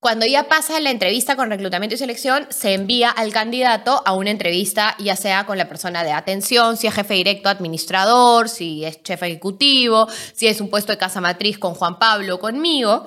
[0.00, 4.30] Cuando ya pasa la entrevista con reclutamiento y selección, se envía al candidato a una
[4.30, 8.98] entrevista, ya sea con la persona de atención, si es jefe directo, administrador, si es
[9.04, 13.06] jefe ejecutivo, si es un puesto de casa matriz con Juan Pablo conmigo.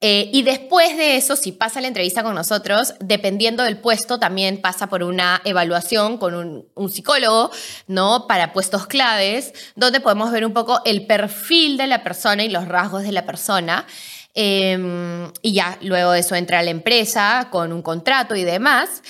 [0.00, 4.60] Eh, y después de eso, si pasa la entrevista con nosotros, dependiendo del puesto, también
[4.60, 6.34] pasa por una evaluación con
[6.74, 7.50] un, psicólogo,
[7.86, 8.26] ¿no?
[8.26, 12.68] Para puestos claves, donde podemos ver un poco el perfil de la persona y los
[12.68, 13.86] rasgos de la persona.
[14.34, 19.02] Em, y ya, luego de eso entra a la empresa con un contrato y demás.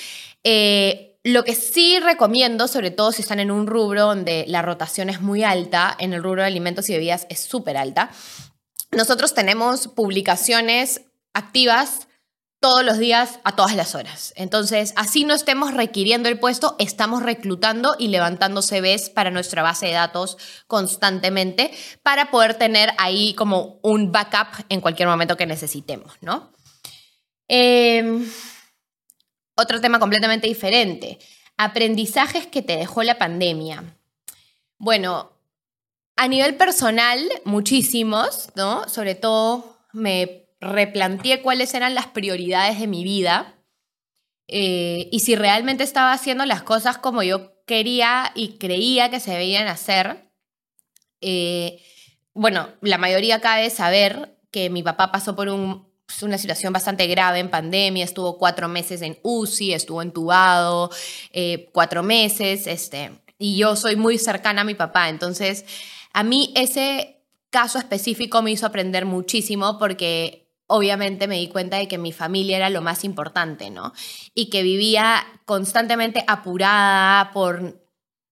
[0.44, 5.10] Eh, lo que sí recomiendo, sobre todo si están en un rubro donde la rotación
[5.10, 8.10] es muy alta, en el rubro de alimentos y bebidas es súper alta,
[8.90, 11.02] nosotros tenemos publicaciones
[11.34, 12.06] activas
[12.60, 14.32] todos los días a todas las horas.
[14.36, 19.86] Entonces, así no estemos requiriendo el puesto, estamos reclutando y levantando CVs para nuestra base
[19.86, 21.70] de datos constantemente
[22.02, 26.50] para poder tener ahí como un backup en cualquier momento que necesitemos, ¿no?
[27.48, 28.28] Em,
[29.54, 31.18] otro tema completamente diferente.
[31.56, 33.96] Aprendizajes que te dejó la pandemia.
[34.78, 35.35] Bueno,
[36.16, 38.88] a nivel personal, muchísimos, ¿no?
[38.88, 43.54] Sobre todo me replanteé cuáles eran las prioridades de mi vida
[44.48, 49.32] eh, y si realmente estaba haciendo las cosas como yo quería y creía que se
[49.32, 50.30] debían hacer.
[51.20, 51.82] Eh,
[52.32, 55.48] bueno, la mayoría cabe saber que mi papá pasó por
[56.06, 60.90] pues, una situación bastante grave en pandemia, estuvo cuatro meses en UCI, estuvo entubado
[61.32, 65.64] eh, cuatro meses, este, y yo soy muy cercana a mi papá, entonces
[66.16, 71.88] a mí ese caso específico me hizo aprender muchísimo porque obviamente me di cuenta de
[71.88, 73.92] que mi familia era lo más importante, ¿no?
[74.34, 77.82] Y que vivía constantemente apurada por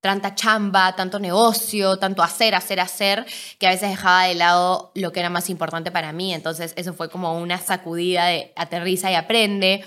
[0.01, 3.27] tanta chamba, tanto negocio, tanto hacer, hacer, hacer,
[3.59, 6.33] que a veces dejaba de lado lo que era más importante para mí.
[6.33, 9.85] Entonces eso fue como una sacudida de aterriza y aprende.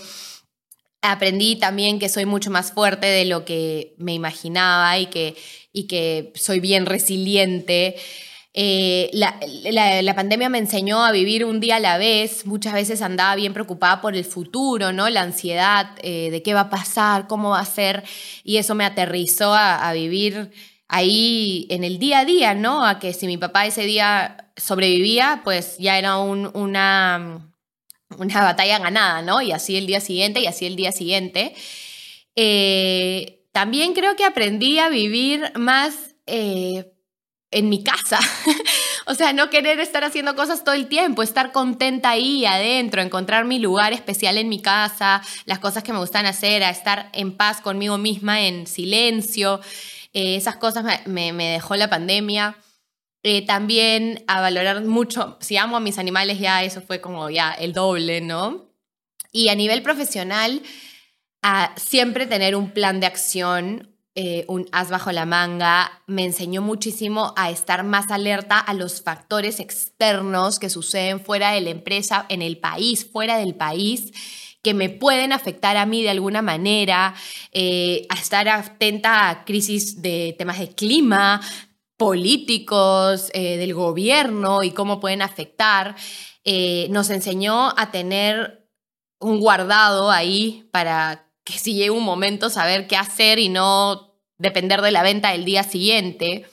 [1.02, 5.36] Aprendí también que soy mucho más fuerte de lo que me imaginaba y que
[5.78, 7.96] y que soy bien resiliente.
[8.60, 12.48] Eh, la, pandemia me enseñó a vivir un día a la vez.
[12.48, 15.08] Muchas veces andaba bien preocupada por el futuro, ¿no?
[15.10, 18.04] La ansiedad eh, de qué va a pasar, cómo va a ser.
[18.44, 20.52] Y eso me aterrizó a, vivir
[20.88, 22.84] ahí en el día a día, ¿no?
[22.84, 27.52] A que si mi papá ese día sobrevivía, pues ya era una,
[28.18, 29.44] una batalla ganada, ¿no?
[29.44, 31.54] Y así el día siguiente y así el día siguiente.
[32.36, 36.94] Eh, también creo que aprendí a vivir más eh,
[37.50, 38.20] en mi casa.
[39.08, 43.46] o sea, no querer estar haciendo cosas todo el tiempo, estar contenta ahí adentro, encontrar
[43.46, 47.36] mi lugar especial en mi casa, las cosas que me gustan hacer, a estar en
[47.36, 49.60] paz conmigo misma, en silencio.
[50.14, 52.58] Eh, esas cosas me, dejó la pandemia.
[53.24, 57.54] Eh, también a valorar mucho, si amo a mis animales ya, eso fue como ya
[57.54, 58.70] el doble, ¿no?
[59.32, 60.62] Y a nivel profesional,
[61.76, 67.34] siempre tener un plan de acción, eh, un as bajo la manga, me enseñó muchísimo
[67.36, 72.42] a estar más alerta a los factores externos que suceden fuera de la empresa, en
[72.42, 74.12] el país, fuera del país
[74.64, 77.14] que me pueden afectar a mí de alguna manera,
[77.52, 81.40] eh, a estar atenta a crisis de temas de clima,
[81.96, 85.96] políticos, eh, del gobierno y cómo pueden afectar.
[86.90, 88.68] nos enseñó a tener
[89.20, 94.82] un guardado ahí para que si llega un momento saber qué hacer y no depender
[94.82, 96.46] de la venta del día siguiente.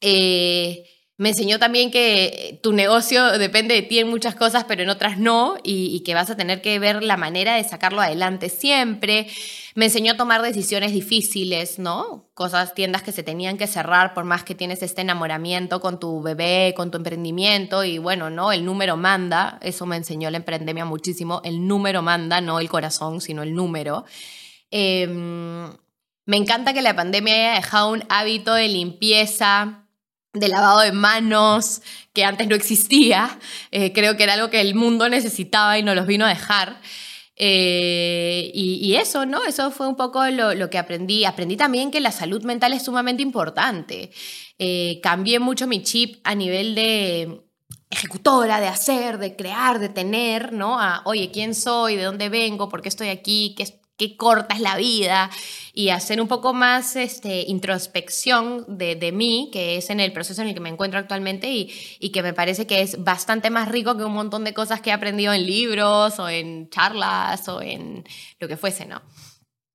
[0.00, 0.84] Eh,
[1.18, 5.18] me enseñó también que tu negocio depende de ti en muchas cosas, pero en otras
[5.18, 9.26] no, y, que vas a tener que ver la manera de sacarlo adelante siempre.
[9.74, 12.28] Me enseñó a tomar decisiones difíciles, ¿no?
[12.34, 16.20] Cosas, tiendas que se tenían que cerrar por más que tienes este enamoramiento con tu
[16.20, 18.52] bebé, con tu emprendimiento, y bueno, ¿no?
[18.52, 23.22] El número manda, eso me enseñó la emprendemia muchísimo, el número manda, no el corazón,
[23.22, 24.04] sino el número.
[24.70, 25.72] Em,
[26.26, 29.85] me encanta que la pandemia haya dejado un hábito de limpieza,
[30.38, 33.38] de lavado de manos que antes no existía.
[33.70, 36.80] Eh, creo que era algo que el mundo necesitaba y nos los vino a dejar.
[37.38, 39.44] Eh, y, eso, ¿no?
[39.44, 41.24] Eso fue un poco lo, que aprendí.
[41.24, 44.10] Aprendí también que la salud mental es sumamente importante.
[44.58, 47.42] Eh, cambié mucho mi chip a nivel de
[47.90, 50.80] ejecutora, de hacer, de crear, de tener, ¿no?
[50.80, 51.96] A, oye, ¿quién soy?
[51.96, 52.68] ¿De dónde vengo?
[52.68, 53.54] ¿Por qué estoy aquí?
[53.56, 55.30] ¿Qué, qué corta es la vida
[55.72, 60.42] y hacer un poco más este, introspección de, de, mí, que es en el proceso
[60.42, 63.68] en el que me encuentro actualmente y, y, que me parece que es bastante más
[63.68, 67.62] rico que un montón de cosas que he aprendido en libros o en charlas o
[67.62, 68.04] en
[68.38, 69.02] lo que fuese, ¿no?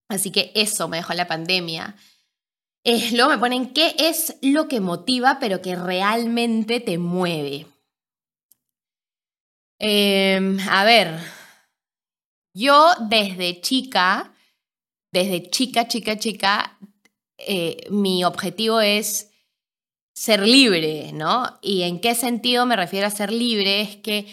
[0.07, 1.95] Así que eso me dejó la pandemia.
[2.83, 7.67] Eh, luego me ponen, ¿qué es lo que motiva pero que realmente te mueve?
[9.79, 11.17] Em, a ver,
[12.53, 14.33] yo desde chica,
[15.11, 16.77] desde chica, chica, chica,
[17.37, 19.29] eh, mi objetivo es
[20.13, 21.57] ser libre, ¿no?
[21.61, 23.81] ¿Y en qué sentido me refiero a ser libre?
[23.81, 24.27] Es que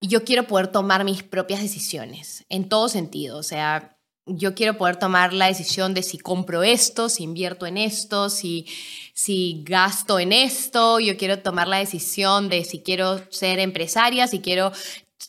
[0.00, 3.38] yo quiero poder tomar mis propias decisiones en todo sentido.
[3.38, 3.96] O sea,
[4.26, 8.66] yo quiero poder tomar la decisión de si compro esto, si invierto en esto, si,
[9.12, 10.98] si gasto en esto.
[11.00, 14.72] Yo quiero tomar la decisión de si quiero ser empresaria, si quiero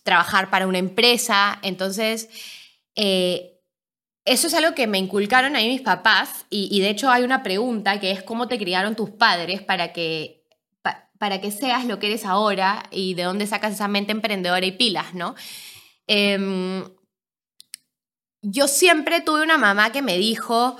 [0.04, 1.60] trabajar para una empresa.
[1.62, 2.30] Entonces,
[2.96, 3.56] eh,
[4.26, 8.00] eso es algo que me inculcaron ahí mis papás y, de hecho hay una pregunta
[8.00, 10.44] que es cómo te criaron tus padres para que
[11.20, 14.74] para que seas lo que eres ahora y de dónde sacas esa mente emprendedora y
[14.74, 15.34] pilas, ¿no?
[16.08, 16.84] Em,
[18.42, 20.78] yo siempre tuve una mamá que me dijo,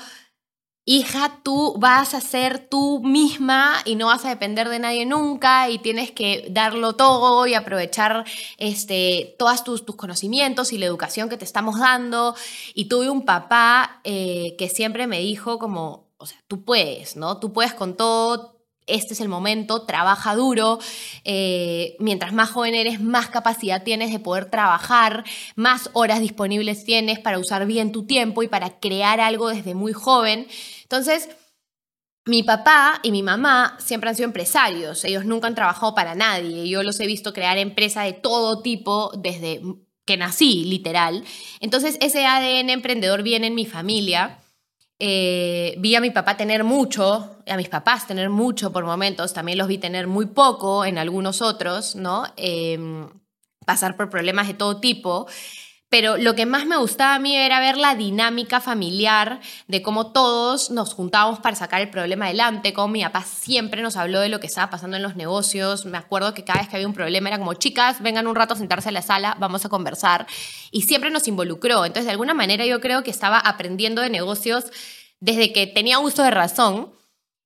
[0.85, 5.69] hija, tú vas a ser tú misma y no vas a depender de nadie nunca
[5.69, 8.23] y tienes que darlo todo y aprovechar
[8.57, 12.35] este, todos tus, tus conocimientos y la educación que te estamos dando.
[12.75, 17.39] Y tuve un papá eh, que siempre me dijo como, o sea, tú puedes, ¿no?
[17.39, 18.55] Tú puedes con todo,
[18.87, 20.79] este es el momento, trabaja duro,
[21.23, 25.23] eh, mientras más joven eres, más capacidad tienes de poder trabajar,
[25.55, 29.93] más horas disponibles tienes para usar bien tu tiempo y para crear algo desde muy
[29.93, 30.47] joven.
[30.85, 31.29] Entonces,
[32.25, 36.67] mi papá y mi mamá siempre han sido empresarios, ellos nunca han trabajado para nadie,
[36.67, 39.61] yo los he visto crear empresas de todo tipo desde
[40.05, 41.23] que nací, literal.
[41.59, 44.39] Entonces, ese ADN emprendedor viene en mi familia.
[44.99, 49.57] Eh, vi a mi papá tener mucho, a mis papás tener mucho por momentos, también
[49.57, 52.23] los vi tener muy poco en algunos otros, ¿no?
[52.37, 53.09] Em,
[53.65, 55.27] pasar por problemas de todo tipo
[55.95, 60.12] pero lo que más me gustaba a mí era ver la dinámica familiar de cómo
[60.12, 64.27] todos nos juntábamos para sacar el problema adelante, cómo mi papá siempre nos habló de
[64.27, 65.86] lo que estaba pasando en los negocios.
[65.86, 68.55] Me acuerdo que cada vez que había un problema era como, chicas, vengan un rato
[68.55, 70.27] a sentarse en la sala, vamos a conversar.
[70.69, 71.86] Y siempre nos involucró.
[71.86, 74.65] Entonces, de alguna manera yo creo que estaba aprendiendo de negocios
[75.21, 76.91] desde que tenía uso de razón.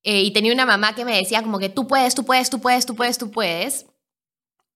[0.01, 2.59] Eh, y tenía una mamá que me decía como que tú puedes, tú puedes, tú
[2.59, 3.85] puedes, tú puedes, tú puedes.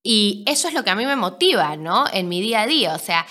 [0.03, 2.05] Y eso es lo que a mí me motiva, ¿no?
[2.13, 2.93] En mi día a día.
[2.93, 3.25] O sea,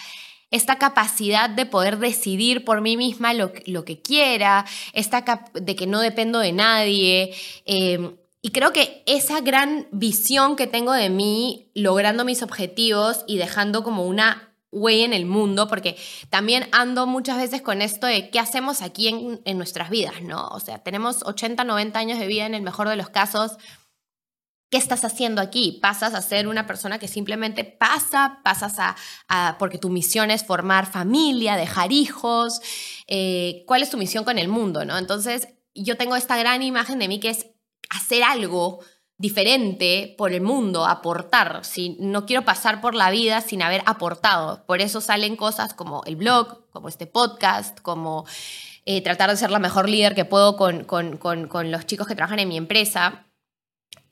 [0.53, 5.87] esta capacidad de poder decidir por mí misma lo, lo que quiera, esta de que
[5.89, 7.35] no dependo de nadie.
[7.65, 13.39] Em, y creo que esa gran visión que tengo de mí, logrando mis objetivos y
[13.39, 15.97] dejando como una huella en el mundo, porque
[16.29, 20.49] también ando muchas veces con esto de qué hacemos aquí en, en nuestras vidas, ¿no?
[20.49, 23.59] O sea, tenemos 80, 90 años de vida en el mejor de los casos
[24.73, 25.81] ¿Qué estás haciendo aquí?
[25.83, 28.77] Pasas a ser una persona que simplemente pasa, pasas
[29.29, 32.63] a, porque tu misión es formar familia, dejar hijos.
[33.07, 34.87] Eh, ¿Cuál es tu misión con el mundo?
[34.87, 34.97] ¿no?
[34.97, 37.49] Entonces, yo tengo esta gran imagen de mí que es
[37.91, 38.81] hacer algo
[39.19, 41.67] diferente por el mundo, aportar.
[41.67, 44.65] Si no quiero pasar por la vida sin haber aportado.
[44.65, 48.25] Por eso salen cosas como el blog, como este podcast, como
[48.87, 50.87] eh, tratar de ser la mejor líder que puedo con,
[51.71, 53.27] los chicos que trabajan en mi empresa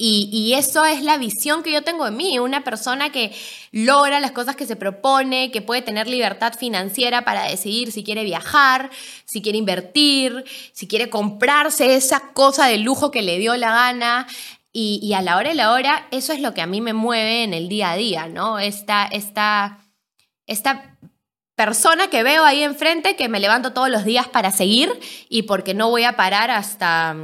[0.03, 3.37] y, eso es la visión que yo tengo de mí, una persona que
[3.71, 8.25] logra las cosas que se propone, que puede tener libertad financiera para decidir si quiere
[8.25, 8.89] viajar,
[9.27, 14.27] si quiere invertir, si quiere comprarse esa cosa de lujo que le dio la gana.
[14.73, 17.43] Y, a la hora y la hora, eso es lo que a mí me mueve
[17.43, 18.59] en el día a día, ¿no?
[18.59, 19.81] Esta, esta,
[20.47, 20.97] esta
[21.57, 24.91] persona que veo ahí enfrente, que me levanto todos los días para seguir
[25.29, 27.15] y porque no voy a parar hasta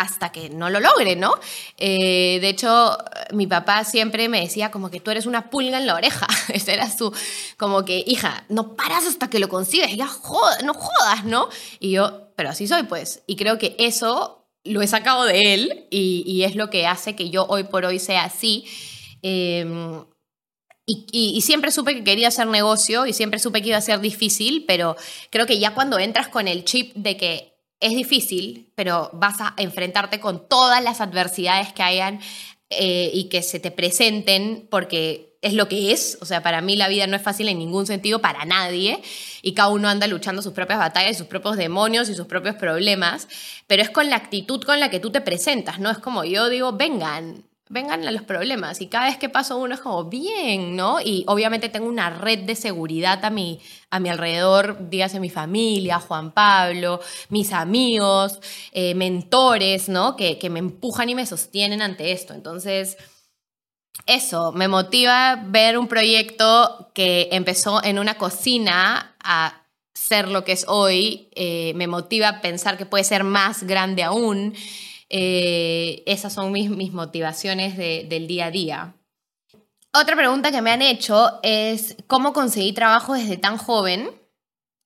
[0.00, 1.34] hasta que no lo logre, ¿no?
[1.76, 2.96] Eh, de hecho,
[3.32, 6.26] mi papá siempre me decía como que tú eres una pulga en la oreja.
[6.48, 7.12] Ese era su,
[7.56, 10.08] como que, hija, no paras hasta que lo consigues, ya
[10.64, 11.48] no jodas, ¿no?
[11.80, 13.22] Y yo, pero así soy, pues.
[13.26, 17.30] Y creo que eso lo he sacado de él y, es lo que hace que
[17.30, 18.66] yo hoy por hoy sea así.
[19.22, 20.04] Em,
[20.86, 24.00] y, y, siempre supe que quería hacer negocio y siempre supe que iba a ser
[24.00, 24.96] difícil, pero
[25.30, 29.54] creo que ya cuando entras con el chip de que es difícil, pero vas a
[29.56, 32.20] enfrentarte con todas las adversidades que hayan
[32.70, 36.18] eh, y que se te presenten porque es lo que es.
[36.20, 39.00] O sea, para mí la vida no es fácil en ningún sentido, para nadie.
[39.42, 43.28] Y cada uno anda luchando sus propias batallas, sus propios demonios y sus propios problemas.
[43.66, 45.90] Pero es con la actitud con la que tú te presentas, ¿no?
[45.90, 48.80] Es como yo digo, vengan, vengan a los problemas.
[48.80, 51.00] Y cada vez que paso uno es como, bien, ¿no?
[51.00, 55.98] Y obviamente tengo una red de seguridad a mi, a mi alrededor, dígase mi familia,
[55.98, 58.38] Juan Pablo, mis amigos,
[58.72, 60.16] eh, mentores, ¿no?
[60.16, 62.34] Que, que me empujan y me sostienen ante esto.
[62.34, 62.96] Entonces,
[64.06, 69.62] eso, me motiva ver un proyecto que empezó en una cocina a
[69.92, 71.28] ser lo que es hoy.
[71.34, 74.54] Eh, me motiva pensar que puede ser más grande aún.
[75.10, 78.94] Eh, esas son mis, mis motivaciones del día a día.
[79.92, 84.10] Otra pregunta que me han hecho es cómo conseguí trabajo desde tan joven.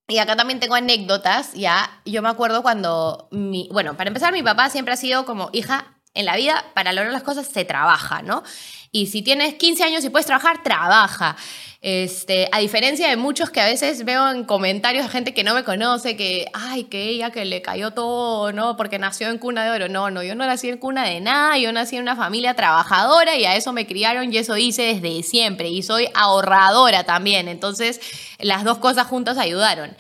[0.09, 2.01] Y acá también tengo anécdotas, ya.
[2.05, 5.92] Yo me acuerdo cuando, mi, bueno, para empezar, mi papá siempre ha sido como, hija,
[6.15, 8.43] En la vida, para lograr las cosas, se trabaja, ¿no?
[8.91, 11.37] Y si tienes 15 años y puedes trabajar, trabaja.
[11.81, 15.55] Este, a diferencia de muchos que a veces veo en comentarios de gente que no
[15.55, 18.77] me conoce, que, ay, que ella que le cayó todo, ¿no?
[18.77, 19.89] Porque nació en cuna de oro.
[19.89, 23.35] No, no, yo no nací en cuna de nada, yo nací en una familia trabajadora
[23.37, 25.71] y a eso me criaron y eso hice desde siempre.
[25.71, 27.49] Y soy ahorradora también.
[27.49, 28.01] Entonces,
[28.39, 29.97] las dos cosas juntas ayudaron.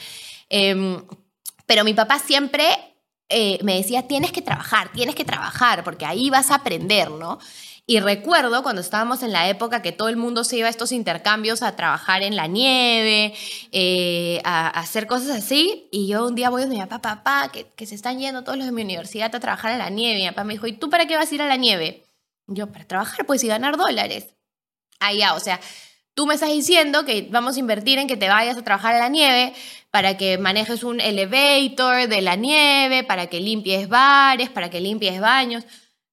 [0.50, 1.02] Em,
[1.66, 2.91] pero mi papá siempre
[3.33, 7.39] eh, me decía, tienes que trabajar, tienes que trabajar, porque ahí vas a aprender, ¿no?
[7.85, 10.93] Y recuerdo cuando estábamos en la época que todo el mundo se iba a estos
[10.93, 13.35] intercambios a trabajar en la nieve,
[13.72, 15.89] eh, a, hacer cosas así.
[15.91, 18.66] Y yo un día voy a mi papá, papá, que, se están yendo todos los
[18.66, 20.20] de mi universidad a trabajar en la nieve.
[20.20, 22.05] Y mi papá me dijo, ¿y tú para qué vas a ir a la nieve?
[22.47, 24.26] yo, para trabajar, pues, y ganar dólares.
[25.01, 25.61] Allá, o sea,
[26.14, 28.98] tú me estás diciendo que vamos a invertir en que te vayas a trabajar a
[28.98, 29.54] la nieve
[29.90, 35.20] para que manejes un elevator de la nieve, para que limpies bares, para que limpies
[35.20, 35.64] baños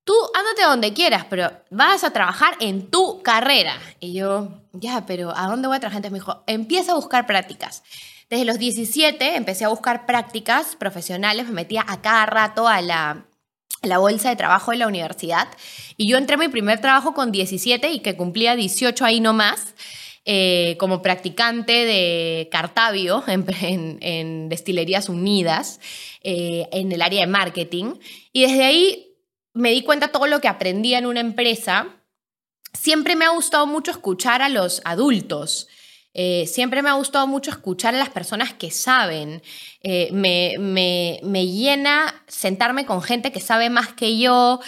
[0.10, 3.78] tú ándate donde quieras, pero vas a trabajar en tu carrera.
[4.00, 6.00] Y yo, ya, pero ¿a dónde voy a trabajar?
[6.00, 7.84] Entonces me dijo, empieza a buscar prácticas.
[8.28, 13.28] Desde los 17 empecé a buscar prácticas profesionales, me metía a cada rato a la,
[14.00, 15.48] bolsa de trabajo de la universidad.
[15.96, 19.76] Y yo entré a mi primer trabajo con 17 y que cumplía 18 ahí nomás.
[20.32, 25.80] Eh, como practicante de Cartavio en, Destilerías Unidas,
[26.22, 27.96] eh, en el área de marketing.
[28.32, 29.18] Y desde ahí
[29.56, 31.88] me di cuenta todo lo que aprendía en una empresa.
[32.74, 35.68] Siempre me ha gustado mucho escuchar a los adultos.
[36.14, 39.42] Eh, siempre me ha gustado mucho escuchar a las personas que saben.
[39.82, 44.60] Eh, me, me, llena sentarme con gente que sabe más que yo.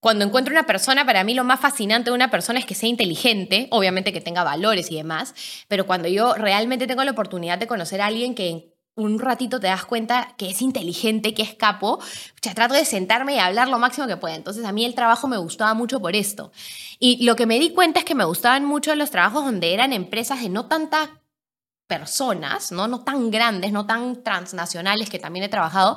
[0.00, 2.88] Cuando encuentro una persona, para mí lo más fascinante de una persona es que sea
[2.88, 5.34] inteligente, obviamente que tenga valores y demás,
[5.66, 9.68] pero cuando yo realmente tengo la oportunidad de conocer a alguien que un ratito te
[9.68, 12.00] das cuenta que es inteligente, que es capo,
[12.42, 14.34] ya trato de sentarme y hablar lo máximo que pueda.
[14.34, 16.50] Entonces a mí el trabajo me gustaba mucho por esto.
[16.98, 19.92] Y lo que me di cuenta es que me gustaban mucho los trabajos donde eran
[19.92, 21.10] empresas de no tantas
[21.86, 22.88] personas, ¿no?
[22.88, 25.96] no tan grandes, no tan transnacionales, que también he trabajado,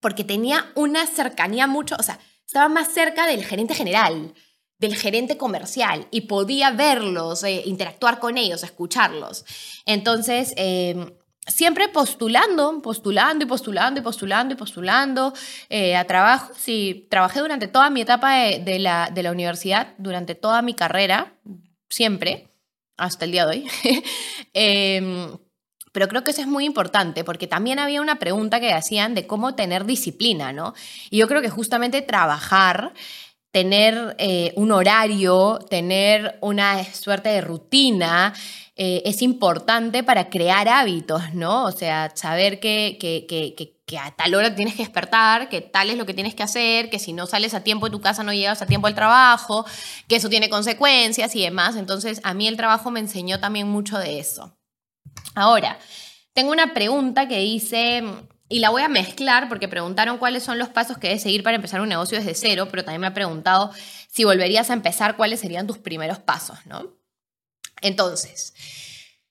[0.00, 4.32] porque tenía una cercanía mucho, o sea, estaba más cerca del gerente general,
[4.78, 9.44] del gerente comercial y podía verlos, eh, interactuar con ellos, escucharlos.
[9.84, 11.16] Entonces, eh,
[11.46, 15.32] siempre postulando, postulando y postulando y postulando y postulando
[15.68, 16.52] eh, a trabajo.
[16.56, 21.34] Sí, trabajé durante toda mi etapa de, la, de, la, universidad, durante toda mi carrera,
[21.88, 22.48] siempre,
[22.96, 23.68] hasta el día de hoy.
[25.96, 29.26] Pero creo que eso es muy importante porque también había una pregunta que hacían de
[29.26, 30.74] cómo tener disciplina, ¿no?
[31.08, 32.92] Y yo creo que justamente trabajar
[33.50, 38.34] tener eh, un horario, tener una suerte de rutina,
[38.76, 41.64] eh, es importante para crear hábitos, ¿no?
[41.64, 46.04] O sea, saber que, que, a tal hora tienes que despertar, que tal es lo
[46.04, 48.60] que tienes que hacer, que si no sales a tiempo de tu casa no llegas
[48.60, 49.64] a tiempo al trabajo,
[50.08, 51.74] que eso tiene consecuencias y demás.
[51.74, 54.55] Entonces, a mí el trabajo me enseñó también mucho de eso.
[55.34, 55.78] Ahora,
[56.32, 58.02] tengo una pregunta que dice,
[58.48, 61.56] y la voy a mezclar porque preguntaron cuáles son los pasos que debes seguir para
[61.56, 63.72] empezar un negocio desde cero, pero también me ha preguntado
[64.10, 66.96] si volverías a empezar, cuáles serían tus primeros pasos, ¿no?
[67.82, 68.54] Entonces,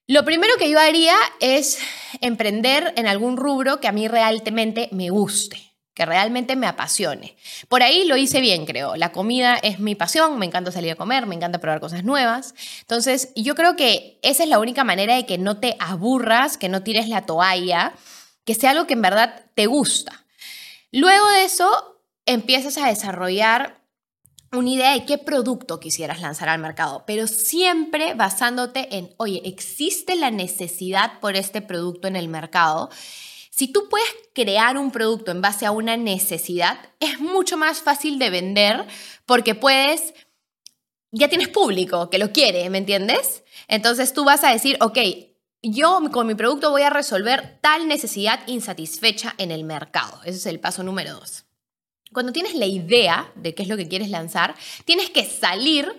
[0.07, 1.79] lo primero que yo haría es
[2.21, 7.37] emprender en algún rubro que a mí realmente me guste, que realmente me apasione.
[7.69, 8.97] Por ahí lo hice bien, creo.
[8.97, 12.53] La comida es mi pasión, me encanta salir a comer, me encanta probar cosas nuevas.
[12.81, 16.67] Entonces, yo creo que esa es la única manera de que no te aburras, que
[16.67, 17.93] no tires la toalla,
[18.43, 20.25] que sea algo que en verdad te gusta.
[20.91, 23.79] Luego de eso, empiezas a desarrollar
[24.51, 30.15] una idea de qué producto quisieras lanzar al mercado, pero siempre basándote en, oye, ¿existe
[30.15, 32.89] la necesidad por este producto en el mercado?
[33.55, 38.19] Si tú puedes crear un producto en base a una necesidad, es mucho más fácil
[38.19, 38.85] de vender
[39.25, 40.13] porque puedes,
[41.11, 43.45] ya tienes público que lo quiere, ¿me entiendes?
[43.69, 44.97] Entonces tú vas a decir, ok,
[45.61, 50.19] yo con mi producto voy a resolver tal necesidad insatisfecha en el mercado.
[50.25, 51.45] Ese es el paso número dos
[52.15, 55.93] cuando tienes la idea de qué es lo que quieres lanzar, tienes que salir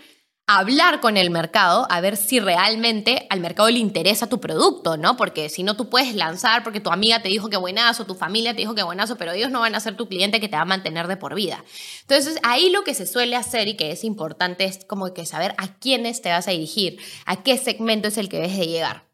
[0.46, 5.16] hablar con el mercado a ver si realmente al mercado le interesa tu producto, ¿no?
[5.16, 8.52] Porque si no, tú puedes lanzar porque tu amiga te dijo que buenazo, tu familia
[8.52, 10.62] te dijo que buenazo, pero ellos no van a ser tu cliente que te va
[10.62, 11.64] a mantener de por vida.
[12.02, 15.54] Entonces, ahí lo que se suele hacer y que es importante es como que saber
[15.58, 19.04] a quiénes te vas a dirigir, a qué segmento es el que debes de llegar.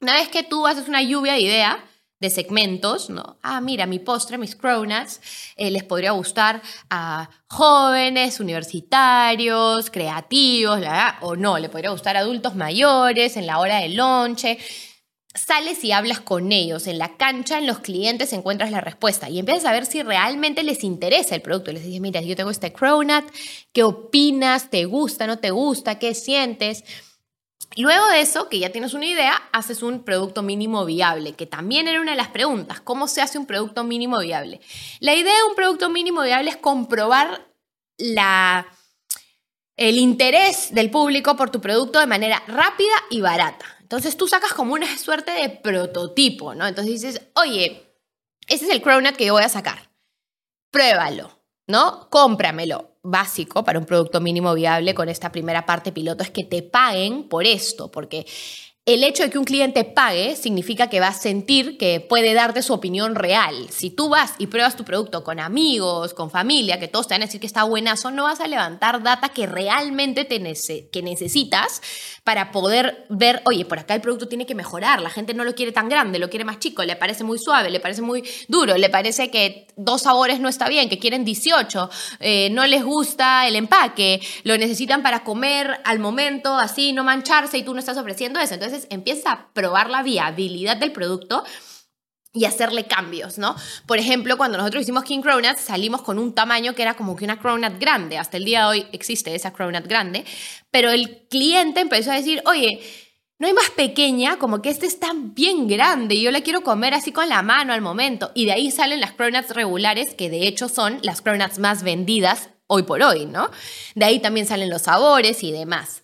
[0.00, 1.84] Una vez que tú haces una lluvia de idea,
[2.22, 3.36] de segmentos, ¿no?
[3.42, 5.20] Ah, mira, mi postre, mis cronuts,
[5.56, 10.80] eh, les podría gustar a jóvenes, universitarios, creativos,
[11.20, 14.58] o no, le podría gustar a adultos mayores en la hora del lonche.
[15.34, 16.86] sales y hablas con ellos.
[16.86, 20.62] En la cancha, en los clientes, encuentras la respuesta y empiezas a ver si realmente
[20.62, 21.72] les interesa el producto.
[21.72, 23.24] Les dices, mira, yo tengo este Cronut,
[23.72, 24.70] ¿qué opinas?
[24.70, 25.26] ¿Te gusta?
[25.26, 25.98] ¿No te gusta?
[25.98, 26.84] ¿Qué sientes?
[27.76, 31.88] Luego de eso, que ya tienes una idea, haces un producto mínimo viable, que también
[31.88, 34.60] era una de las preguntas, ¿cómo se hace un producto mínimo viable?
[35.00, 37.48] La idea de un producto mínimo viable es comprobar
[37.96, 38.66] la,
[39.76, 43.64] el interés del público por tu producto de manera rápida y barata.
[43.80, 46.66] Entonces tú sacas como una suerte de prototipo, ¿no?
[46.66, 47.96] Entonces dices, oye,
[48.48, 49.90] ese es el Cronut que yo voy a sacar.
[50.70, 51.30] Pruébalo,
[51.66, 52.08] ¿no?
[52.10, 52.91] Cómpramelo.
[53.04, 57.28] Básico para un producto mínimo viable con esta primera parte piloto es que te paguen
[57.28, 58.24] por esto, porque
[58.84, 62.62] el hecho de que un cliente pague significa que va a sentir que puede darte
[62.62, 63.68] su opinión real.
[63.70, 67.22] Si tú vas y pruebas tu producto con amigos, con familia, que todos te van
[67.22, 70.42] a decir que está buenazo, no vas a levantar data que realmente te
[70.90, 71.80] que necesitas
[72.24, 75.54] para poder ver, oye, por acá el producto tiene que mejorar, la gente no lo
[75.54, 78.76] quiere tan grande, lo quiere más chico, le parece muy suave, le parece muy duro,
[78.76, 83.46] le parece que dos sabores no está bien, que quieren 18, eh, no les gusta
[83.46, 87.96] el empaque, lo necesitan para comer al momento, así no mancharse y tú no estás
[87.96, 88.54] ofreciendo eso.
[88.54, 91.44] Entonces, entonces empiezas a probar la viabilidad del producto
[92.32, 93.54] y hacerle cambios, ¿no?
[93.86, 97.26] Por ejemplo, cuando nosotros hicimos King Cronuts, salimos con un tamaño que era como que
[97.26, 98.16] una cronut grande.
[98.16, 100.24] Hasta el día de hoy existe esa cronut grande.
[100.70, 102.80] Pero el cliente empezó a decir, oye,
[103.38, 106.94] no hay más pequeña, como que este está bien grande y yo la quiero comer
[106.94, 108.30] así con la mano al momento.
[108.34, 112.48] Y de ahí salen las cronuts regulares, que de hecho son las cronuts más vendidas
[112.66, 113.50] hoy por hoy, ¿no?
[113.94, 116.01] De ahí también salen los sabores y demás.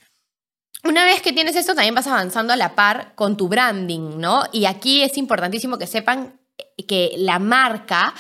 [0.84, 4.44] Una vez que tienes esto, también vas avanzando a la par con tu branding, ¿no?
[4.52, 6.38] Y aquí es importantísimo que sepan
[6.86, 8.14] que la marca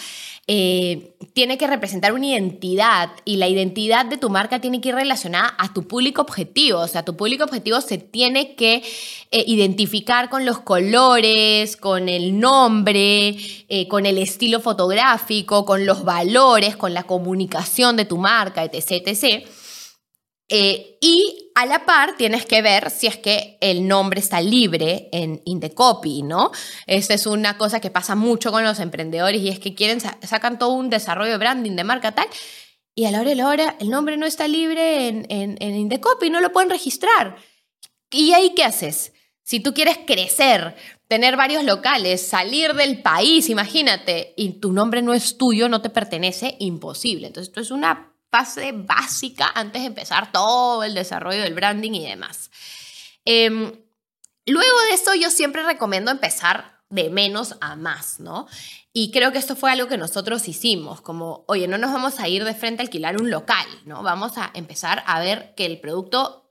[0.50, 4.94] eh, tiene que representar una identidad y la identidad de tu marca tiene que ir
[4.94, 6.80] relacionada a tu público objetivo.
[6.80, 8.82] O sea, tu público objetivo se tiene que
[9.30, 13.36] eh, identificar con los colores, con el nombre,
[13.68, 19.06] eh, con el estilo fotográfico, con los valores, con la comunicación de tu marca, etc.
[19.06, 19.46] etc.
[20.50, 25.42] y a la par tienes que ver si es que el nombre está libre en
[25.44, 25.60] in
[26.24, 26.52] ¿no?
[26.86, 30.58] Esa es una cosa que pasa mucho con los emprendedores y es que quieren sacan
[30.58, 32.28] todo un desarrollo de branding de marca tal
[32.94, 35.88] y a la hora de la hora el nombre no está libre en, en, in
[36.32, 37.36] no lo pueden registrar.
[38.10, 39.12] ¿Y ahí qué haces?
[39.44, 40.74] Si tú quieres crecer,
[41.06, 45.90] tener varios locales, salir del país, imagínate, y tu nombre no es tuyo, no te
[45.90, 47.28] pertenece, imposible.
[47.28, 52.06] Entonces, esto es una fase básica antes de empezar todo el desarrollo del branding y
[52.06, 52.50] demás.
[53.24, 53.72] Em,
[54.46, 58.46] luego de eso yo siempre recomiendo empezar de menos a más, ¿no?
[58.92, 62.28] Y creo que esto fue algo que nosotros hicimos, como, oye, no nos vamos a
[62.28, 64.02] ir de frente a alquilar un local, ¿no?
[64.02, 66.47] Vamos a empezar a ver que el producto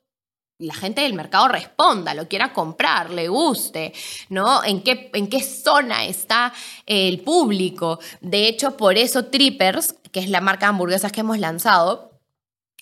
[0.59, 3.93] la gente del mercado responda, lo quiera comprar, le guste,
[4.29, 4.63] ¿no?
[4.63, 6.51] ¿En qué, en qué zona está
[6.85, 7.99] el público?
[8.21, 12.19] De hecho, por eso Trippers, que es la marca de hamburguesas que hemos lanzado,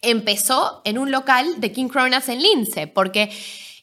[0.01, 3.29] empezó en un local de King Cronuts en Lince, porque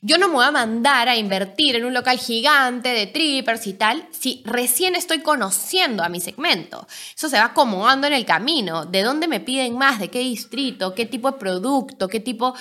[0.01, 3.75] yo no me voy a mandar a invertir en un local gigante de trippers y
[3.75, 6.89] tal si recién estoy conociendo a mi segmento.
[7.15, 8.85] Eso se va acomodando en el camino.
[8.85, 10.01] ¿De dónde me piden más?
[10.01, 10.95] ¿De qué distrito?
[10.95, 12.09] ¿Qué tipo de producto?
[12.09, 12.55] ¿Qué tipo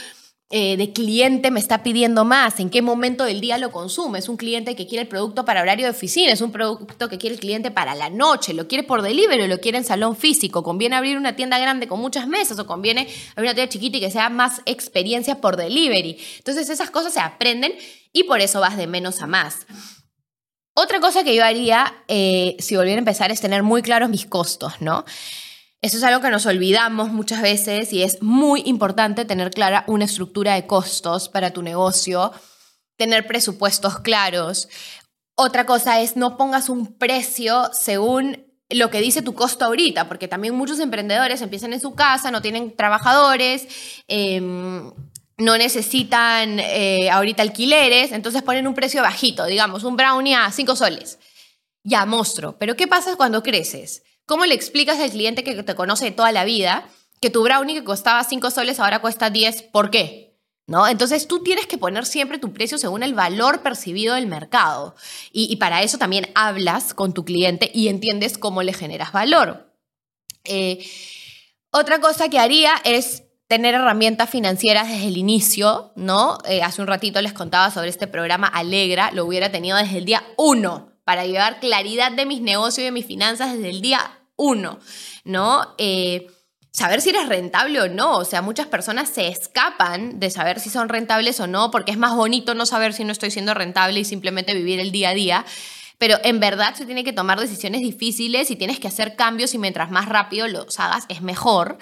[0.51, 4.19] eh, de cliente me está pidiendo más, en qué momento del día lo consume.
[4.19, 7.17] Es un cliente que quiere el producto para horario de oficina, es un producto que
[7.17, 10.61] quiere el cliente para la noche, lo quiere por delivery lo quiere en salón físico.
[10.61, 14.01] Conviene abrir una tienda grande con muchas mesas o conviene abrir una tienda chiquita y
[14.01, 16.17] que sea más experiencia por delivery.
[16.37, 17.73] Entonces esas cosas se aprenden
[18.11, 19.65] y por eso vas de menos a más.
[20.73, 24.25] Otra cosa que yo haría eh, si volviera a empezar es tener muy claros mis
[24.25, 25.03] costos, ¿no?
[25.81, 30.05] Eso es algo que nos olvidamos muchas veces y es muy importante tener clara una
[30.05, 32.31] estructura de costos para tu negocio,
[32.97, 34.69] tener presupuestos claros.
[35.33, 40.27] Otra cosa es no pongas un precio según lo que dice tu costo ahorita, porque
[40.27, 43.67] también muchos emprendedores empiezan en su casa, no tienen trabajadores,
[44.07, 44.91] em,
[45.37, 50.75] no necesitan eh, ahorita alquileres, entonces ponen un precio bajito, digamos, un brownie a 5
[50.75, 51.17] soles.
[51.83, 52.57] Ya, monstruo.
[52.59, 54.03] Pero ¿qué pasa cuando creces?
[54.31, 56.87] ¿Cómo le explicas al cliente que te conoce toda la vida
[57.19, 59.63] que tu brownie que costaba 5 soles ahora cuesta 10?
[59.63, 60.39] ¿Por qué?
[60.67, 60.87] ¿No?
[60.87, 64.95] Entonces tú tienes que poner siempre tu precio según el valor percibido del mercado.
[65.33, 69.75] Y, para eso también hablas con tu cliente y entiendes cómo le generas valor.
[70.45, 70.89] Eh,
[71.71, 76.37] otra cosa que haría es tener herramientas financieras desde el inicio, ¿no?
[76.47, 80.05] Eh, hace un ratito les contaba sobre este programa Alegra, lo hubiera tenido desde el
[80.05, 84.19] día 1 para llevar claridad de mis negocios y de mis finanzas desde el día
[84.41, 84.79] uno,
[85.23, 85.75] ¿no?
[85.77, 86.27] Eh,
[86.71, 88.17] saber si eres rentable o no.
[88.17, 91.97] O sea, muchas personas se escapan de saber si son rentables o no, porque es
[91.97, 95.13] más bonito no saber si no estoy siendo rentable y simplemente vivir el día a
[95.13, 95.45] día.
[95.97, 99.59] Pero en verdad se tiene que tomar decisiones difíciles y tienes que hacer cambios y
[99.59, 101.77] mientras más rápido los hagas es mejor.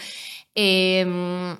[0.53, 1.57] Em,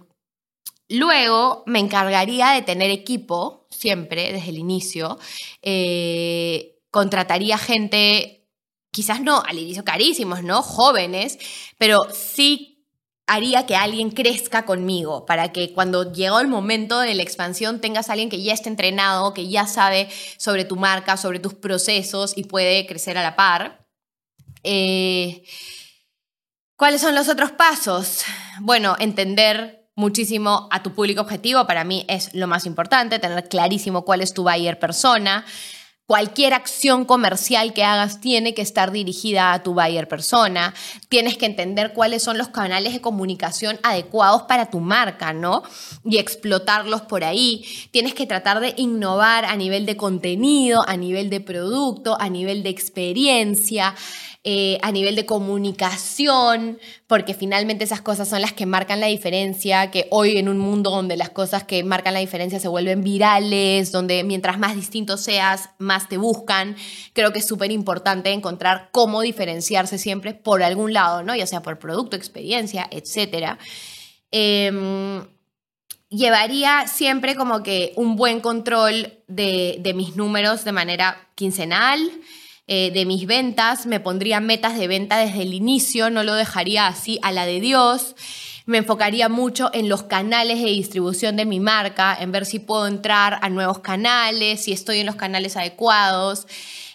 [0.90, 5.18] luego me encargaría de tener equipo, siempre, desde el inicio.
[5.62, 8.39] Eh, contrataría gente,
[8.92, 10.62] quizás no al inicio carísimos, ¿no?
[10.62, 11.38] Jóvenes,
[11.78, 12.80] pero sí
[13.30, 18.10] haría que alguien crezca conmigo, para que cuando llegó el momento de la expansión tengas
[18.10, 22.46] alguien que ya esté entrenado, que ya sabe sobre tu marca, sobre tus procesos y
[22.46, 23.86] puede crecer a la par.
[24.64, 25.44] Eh,
[26.76, 28.24] ¿Cuáles son los otros pasos?
[28.62, 34.06] Bueno, entender muchísimo a tu público objetivo, para mí es lo más importante, tener clarísimo
[34.06, 35.46] cuál es tu buyer persona,
[36.10, 40.74] Cualquier acción comercial que hagas tiene que estar dirigida a tu buyer persona.
[41.08, 45.62] Tienes que entender cuáles son los canales de comunicación adecuados para tu marca, ¿no?
[46.04, 47.64] Y explotarlos por ahí.
[47.92, 52.64] Tienes que tratar de innovar a nivel de contenido, a nivel de producto, a nivel
[52.64, 53.94] de experiencia.
[54.46, 59.92] Eh, a nivel de comunicación, porque finalmente esas cosas son las que marcan la diferencia,
[59.92, 63.92] que hoy en un mundo donde las cosas que marcan la diferencia se vuelven virales,
[63.92, 66.78] donde mientras más distinto seas, más te buscan,
[67.12, 71.36] creo que es súper importante encontrar cómo diferenciarse siempre por algún lado, ¿no?
[71.36, 73.58] Ya sea por producto, experiencia, etc.
[74.32, 75.22] Em,
[76.08, 82.10] llevaría siempre como que un buen control de, de mis números de manera quincenal,
[82.72, 86.86] eh, de mis ventas, me pondría metas de venta desde el inicio, no lo dejaría
[86.86, 88.16] así a la de Dios.
[88.68, 92.86] Me enfocaría mucho en los canales de distribución de mi marca, en ver si puedo
[92.86, 96.46] entrar a nuevos canales, si estoy en los canales adecuados.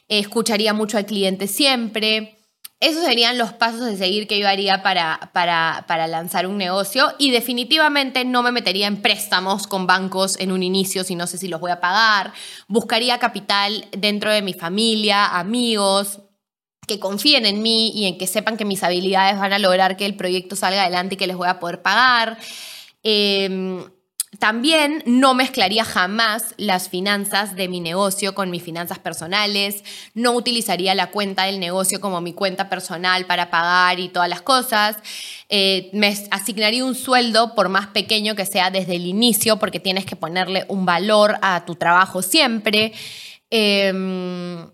[0.06, 2.43] escucharía mucho al cliente siempre.
[2.80, 7.14] Esos serían los pasos de seguir que yo haría para, para, para, lanzar un negocio
[7.18, 11.38] y definitivamente no me metería en préstamos con bancos en un inicio si no sé
[11.38, 12.32] si los voy a pagar.
[12.68, 16.20] Buscaría capital dentro de mi familia, amigos,
[16.86, 20.04] que confíen en mí y en que sepan que mis habilidades van a lograr que
[20.04, 22.38] el proyecto salga adelante y que les voy a poder pagar.
[23.02, 23.82] Eh,
[24.38, 30.94] también no mezclaría jamás las finanzas de mi negocio con mis finanzas personales, no utilizaría
[30.94, 34.96] la cuenta del negocio como mi cuenta personal para pagar y todas las cosas.
[35.48, 40.06] Eh, me asignaría un sueldo por más pequeño que sea desde el inicio porque tienes
[40.06, 42.92] que ponerle un valor a tu trabajo siempre.
[43.50, 44.70] Em,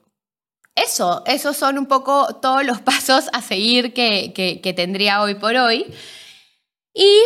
[0.74, 5.86] eso, esos son un poco todos los pasos a seguir que, tendría hoy por hoy.
[6.94, 7.18] Y...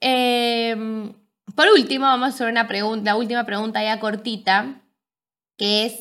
[0.00, 1.14] Em,
[1.54, 4.82] por último, vamos a hacer una pregunta, la última pregunta ya cortita,
[5.56, 5.94] que es,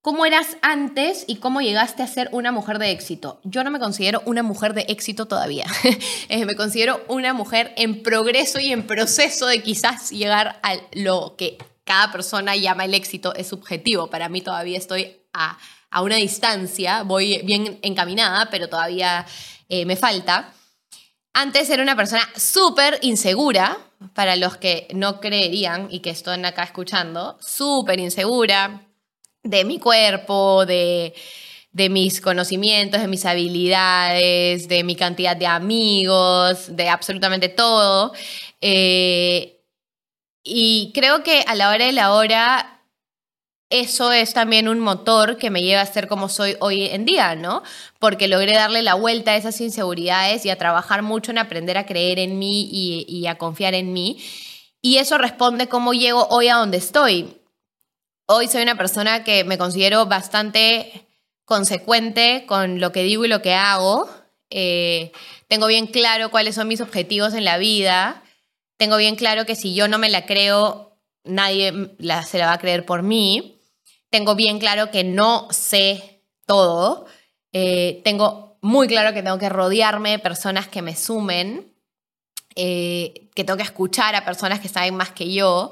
[0.00, 3.40] ¿cómo eras antes y cómo llegaste a ser una mujer de éxito?
[3.44, 5.66] Yo no me considero una mujer de éxito todavía.
[6.28, 11.36] Eh, me considero una mujer en progreso y en proceso de quizás llegar a lo
[11.36, 13.32] que cada persona llama el éxito.
[13.34, 14.08] Es subjetivo.
[14.08, 15.56] Para mí todavía estoy a,
[16.02, 19.24] una distancia, voy bien encaminada, pero todavía
[19.68, 20.52] eh, me falta.
[21.32, 23.78] Antes era una persona súper insegura,
[24.14, 28.82] para los que no creerían y que están acá escuchando, súper insegura
[29.42, 31.14] de mi cuerpo, de,
[31.72, 38.12] mis conocimientos, de mis habilidades, de mi cantidad de amigos, de absolutamente todo.
[38.60, 39.60] Eh,
[40.42, 42.75] y creo que a la hora de la hora
[43.70, 47.34] eso es también un motor que me lleva a ser como soy hoy en día,
[47.34, 47.62] ¿no?
[47.98, 51.86] Porque logré darle la vuelta a esas inseguridades y a trabajar mucho en aprender a
[51.86, 54.22] creer en mí y, a confiar en mí.
[54.80, 57.38] Y eso responde cómo llego hoy a donde estoy.
[58.26, 61.08] Hoy soy una persona que me considero bastante
[61.44, 64.08] consecuente con lo que digo y lo que hago.
[64.50, 65.10] Eh,
[65.48, 68.22] tengo bien claro cuáles son mis objetivos en la vida.
[68.76, 71.72] Tengo bien claro que si yo no me la creo, nadie
[72.24, 73.55] se la va a creer por mí
[74.16, 77.04] tengo bien claro que no sé todo,
[77.52, 81.74] eh, tengo muy claro que tengo que rodearme de personas que me sumen,
[82.54, 85.70] eh, que tengo que escuchar a personas que saben más que yo.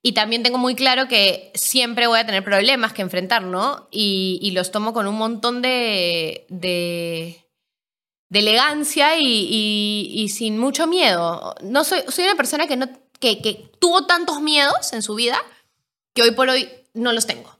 [0.00, 3.88] Y también tengo muy claro que siempre voy a tener problemas que enfrentar, ¿no?
[3.90, 7.44] Y, los tomo con un montón de, de,
[8.30, 11.56] elegancia y, sin mucho miedo.
[11.62, 12.88] No soy, soy una persona que, no,
[13.18, 15.42] que, que tuvo tantos miedos en su vida
[16.14, 17.55] que hoy por hoy no los tengo.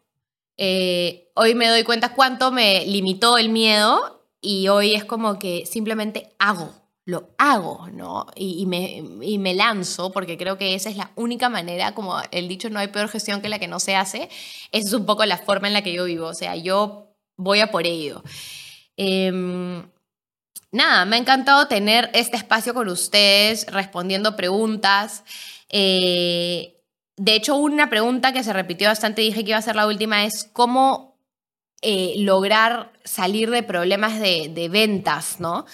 [0.57, 5.67] Eh, hoy me doy cuenta cuánto me limitó el miedo y hoy es como que
[5.67, 6.73] simplemente hago,
[7.05, 8.27] lo hago, ¿no?
[8.35, 12.49] Y, me, y, me, lanzo porque creo que esa es la única manera, como el
[12.49, 14.29] dicho, no hay peor gestión que la que no se hace,
[14.73, 17.61] esa es un poco la forma en la que yo vivo, o sea, yo voy
[17.61, 18.23] a por ello.
[18.97, 19.83] Em,
[20.73, 25.25] nada, me ha encantado tener este espacio con ustedes, respondiendo preguntas.
[25.69, 26.76] Eh,
[27.17, 30.25] de hecho, una pregunta que se repitió bastante, dije que iba a ser la última,
[30.25, 31.17] es cómo
[31.81, 35.64] eh, lograr salir de problemas de, ventas, ¿no?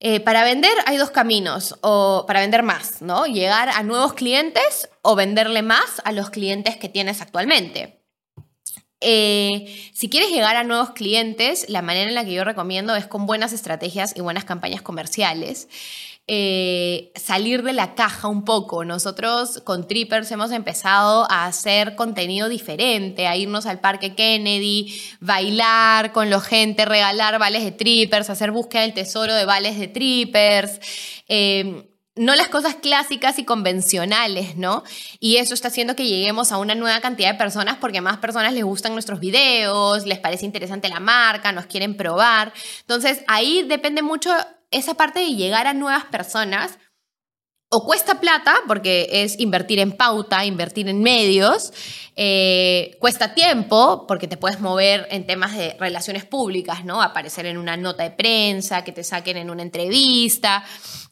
[0.00, 3.26] Eh, para vender hay dos caminos, o para vender más, ¿no?
[3.26, 8.00] Llegar a nuevos clientes o venderle más a los clientes que tienes actualmente.
[9.02, 13.06] Eh, si quieres llegar a nuevos clientes, la manera en la que yo recomiendo es
[13.06, 15.68] con buenas estrategias y buenas campañas comerciales.
[16.26, 18.84] Eh, salir de la caja un poco.
[18.84, 26.12] Nosotros con Trippers hemos empezado a hacer contenido diferente, a irnos al Parque Kennedy, bailar
[26.12, 30.78] con la gente, regalar vales de Trippers, hacer búsqueda del tesoro de vales de Trippers.
[31.26, 34.82] Eh, no las cosas clásicas y convencionales, ¿no?
[35.20, 38.52] Y eso está haciendo que lleguemos a una nueva cantidad de personas porque más personas
[38.52, 42.52] les gustan nuestros videos, les parece interesante la marca, nos quieren probar.
[42.80, 44.32] Entonces ahí depende mucho
[44.70, 46.78] esa parte de llegar a nuevas personas.
[47.72, 51.72] O cuesta plata, porque es invertir en pauta, invertir en medios.
[52.16, 57.00] Eh, cuesta tiempo, porque te puedes mover en temas de relaciones públicas, ¿no?
[57.00, 60.64] Aparecer en una nota de prensa, que te saquen en una entrevista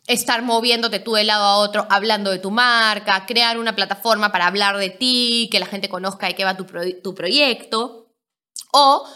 [0.08, 4.46] estar moviéndote tú de lado a otro, hablando de tu marca, crear una plataforma para
[4.46, 6.64] hablar de ti, que la gente conozca de qué va tu,
[7.02, 8.06] tu proyecto.
[8.72, 9.06] O,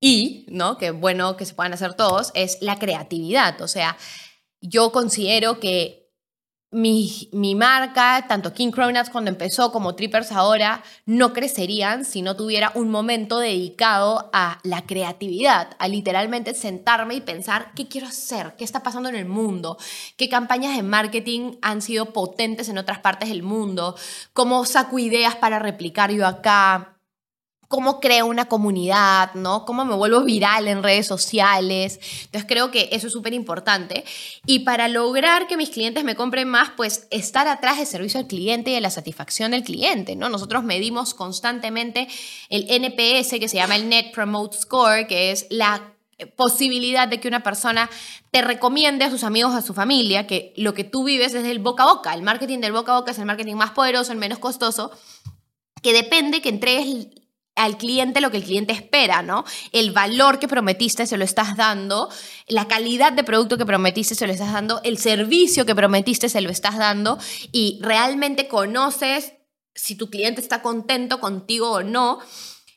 [0.00, 0.78] y, ¿no?
[0.78, 3.60] Que bueno que se puedan hacer todos, es la creatividad.
[3.60, 3.96] O sea,
[4.60, 6.08] yo considero que
[6.70, 12.36] mi, mi, marca, tanto King Cronuts cuando empezó como Trippers ahora, no crecerían si no
[12.36, 18.54] tuviera un momento dedicado a la creatividad, a literalmente sentarme y pensar qué quiero hacer,
[18.58, 19.78] qué está pasando en el mundo,
[20.18, 23.96] qué campañas de marketing han sido potentes en otras partes del mundo,
[24.34, 26.97] cómo saco ideas para replicar yo acá
[27.68, 29.66] cómo creo una comunidad, ¿no?
[29.66, 32.00] Cómo me vuelvo viral en redes sociales.
[32.24, 34.04] Entonces creo que eso es súper importante.
[34.46, 38.26] Y para lograr que mis clientes me compren más, pues estar atrás del servicio al
[38.26, 40.30] cliente y de la satisfacción del cliente, ¿no?
[40.30, 42.08] Nosotros medimos constantemente
[42.48, 45.94] el NPS, que se llama el Net Promote Score, que es la
[46.36, 47.88] posibilidad de que una persona
[48.30, 51.58] te recomiende a sus amigos, a su familia, que lo que tú vives es el
[51.58, 52.14] boca a boca.
[52.14, 54.90] El marketing del boca a boca es el marketing más poderoso, el menos costoso,
[55.82, 57.06] que depende que entregues
[57.58, 59.44] al cliente lo que el cliente espera, ¿no?
[59.72, 62.08] El valor que prometiste se lo estás dando,
[62.46, 66.40] la calidad de producto que prometiste se lo estás dando, el servicio que prometiste se
[66.40, 67.18] lo estás dando
[67.52, 69.34] y realmente conoces
[69.74, 72.20] si tu cliente está contento contigo o no.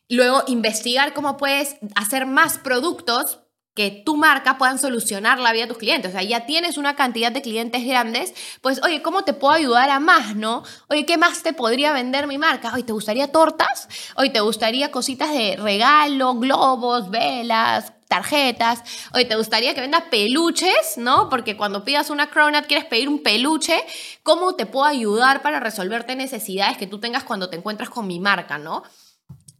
[0.09, 3.40] Luego, investigar cómo puedes hacer más productos
[3.89, 6.09] tu marca puedan solucionar la vida de tus clientes.
[6.09, 9.89] O sea, ya tienes una cantidad de clientes grandes, pues, oye, ¿cómo te puedo ayudar
[9.89, 10.63] a más, no?
[10.87, 12.71] Oye, ¿qué más te podría vender mi marca?
[12.73, 13.87] Oye, ¿te gustaría tortas?
[14.15, 18.83] Oye, ¿te gustaría cositas de regalo, globos, velas, tarjetas?
[19.13, 21.29] Oye, ¿te gustaría que vendas peluches, no?
[21.29, 23.81] Porque cuando pidas una Cronut quieres pedir un peluche.
[24.23, 28.19] ¿Cómo te puedo ayudar para resolverte necesidades que tú tengas cuando te encuentras con mi
[28.19, 28.83] marca, no?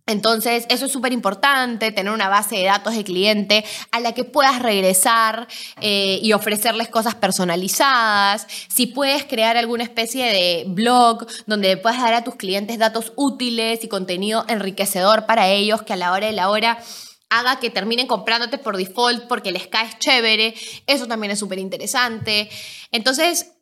[0.07, 4.23] Entonces, eso es súper importante, tener una base de datos de cliente a la que
[4.23, 5.47] puedas regresar
[5.79, 8.47] eh, y ofrecerles cosas personalizadas.
[8.67, 13.83] Si puedes crear alguna especie de blog donde puedas dar a tus clientes datos útiles
[13.83, 16.79] y contenido enriquecedor para ellos que a la hora de la hora
[17.29, 20.53] haga que terminen comprándote por default porque les caes chévere.
[20.87, 22.49] Eso también es súper interesante.
[22.91, 23.53] Entonces,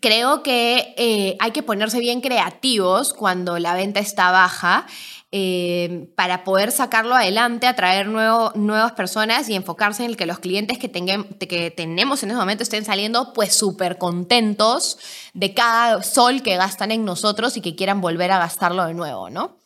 [0.00, 4.86] creo que eh, hay que ponerse bien creativos cuando la venta está baja
[5.34, 10.76] eh, para poder sacarlo adelante, atraer nuevas personas y enfocarse en el que los clientes
[10.76, 14.98] que, que tenemos en ese momento estén saliendo pues súper contentos
[15.32, 19.30] de cada sol que gastan en nosotros y que quieran volver a gastarlo de nuevo,
[19.30, 19.56] ¿no?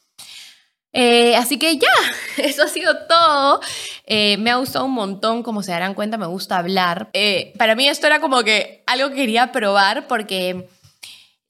[0.92, 1.88] Eh, así que ya,
[2.36, 3.60] eso ha sido todo.
[4.06, 7.10] Eh, me ha gustado un montón, como se darán cuenta, me gusta hablar.
[7.58, 10.68] para mí esto era como que algo que quería probar porque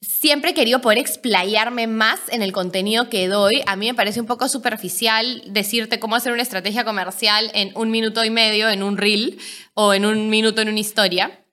[0.01, 3.63] siempre he querido poder explayarme más en el contenido que doy.
[3.65, 7.89] A mí me parece un poco superficial decirte cómo hacer una estrategia comercial en un
[7.89, 9.39] minuto y medio en un reel
[9.73, 11.43] o en un minuto en una historia.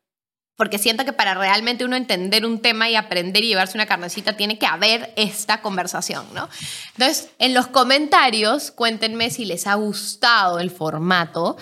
[0.57, 4.37] Porque siento que para realmente uno entender un tema y aprender y llevarse una carnecita
[4.37, 6.49] tiene que haber esta conversación, ¿no?
[6.97, 11.57] Entonces, en los comentarios, cuéntenme si les ha gustado el formato.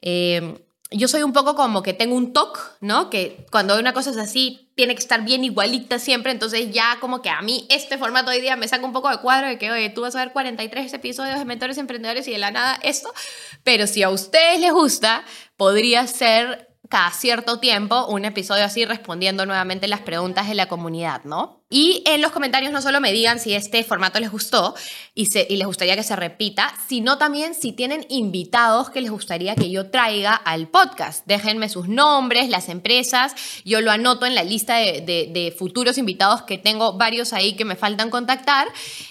[0.00, 3.10] Eh, yo soy un poco como que tengo un toque, ¿no?
[3.10, 7.20] Que cuando una cosa es así, tiene que estar bien igualita siempre, entonces ya como
[7.20, 9.70] que a mí este formato hoy día me saca un poco de cuadro de que,
[9.70, 13.12] oye, tú vas a ver 43 episodios de Mentores Emprendedores y de la nada esto,
[13.64, 15.24] pero si a ustedes les gusta,
[15.56, 21.24] podría ser cada cierto tiempo un episodio así respondiendo nuevamente las preguntas de la comunidad,
[21.24, 21.62] ¿no?
[21.70, 24.74] Y en los comentarios no solo me digan si este formato les gustó
[25.14, 29.54] y, y les gustaría que se repita, sino también si tienen invitados que les gustaría
[29.54, 31.26] que yo traiga al podcast.
[31.26, 33.34] Déjenme sus nombres, las empresas,
[33.66, 37.66] yo lo anoto en la lista de, de, futuros invitados que tengo varios ahí que
[37.66, 38.68] me faltan contactar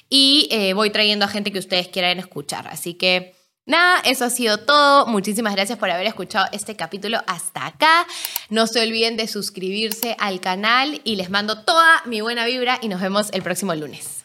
[0.09, 2.67] y eh, voy trayendo a gente que ustedes quieran escuchar.
[2.67, 3.36] Así que...
[3.67, 5.07] Nada, eso ha sido todo.
[5.07, 8.07] Muchísimas gracias por haber escuchado este capítulo hasta acá.
[8.49, 12.87] No se olviden de suscribirse al canal y les mando toda mi buena vibra y
[12.87, 14.16] nos vemos el próximo lunes.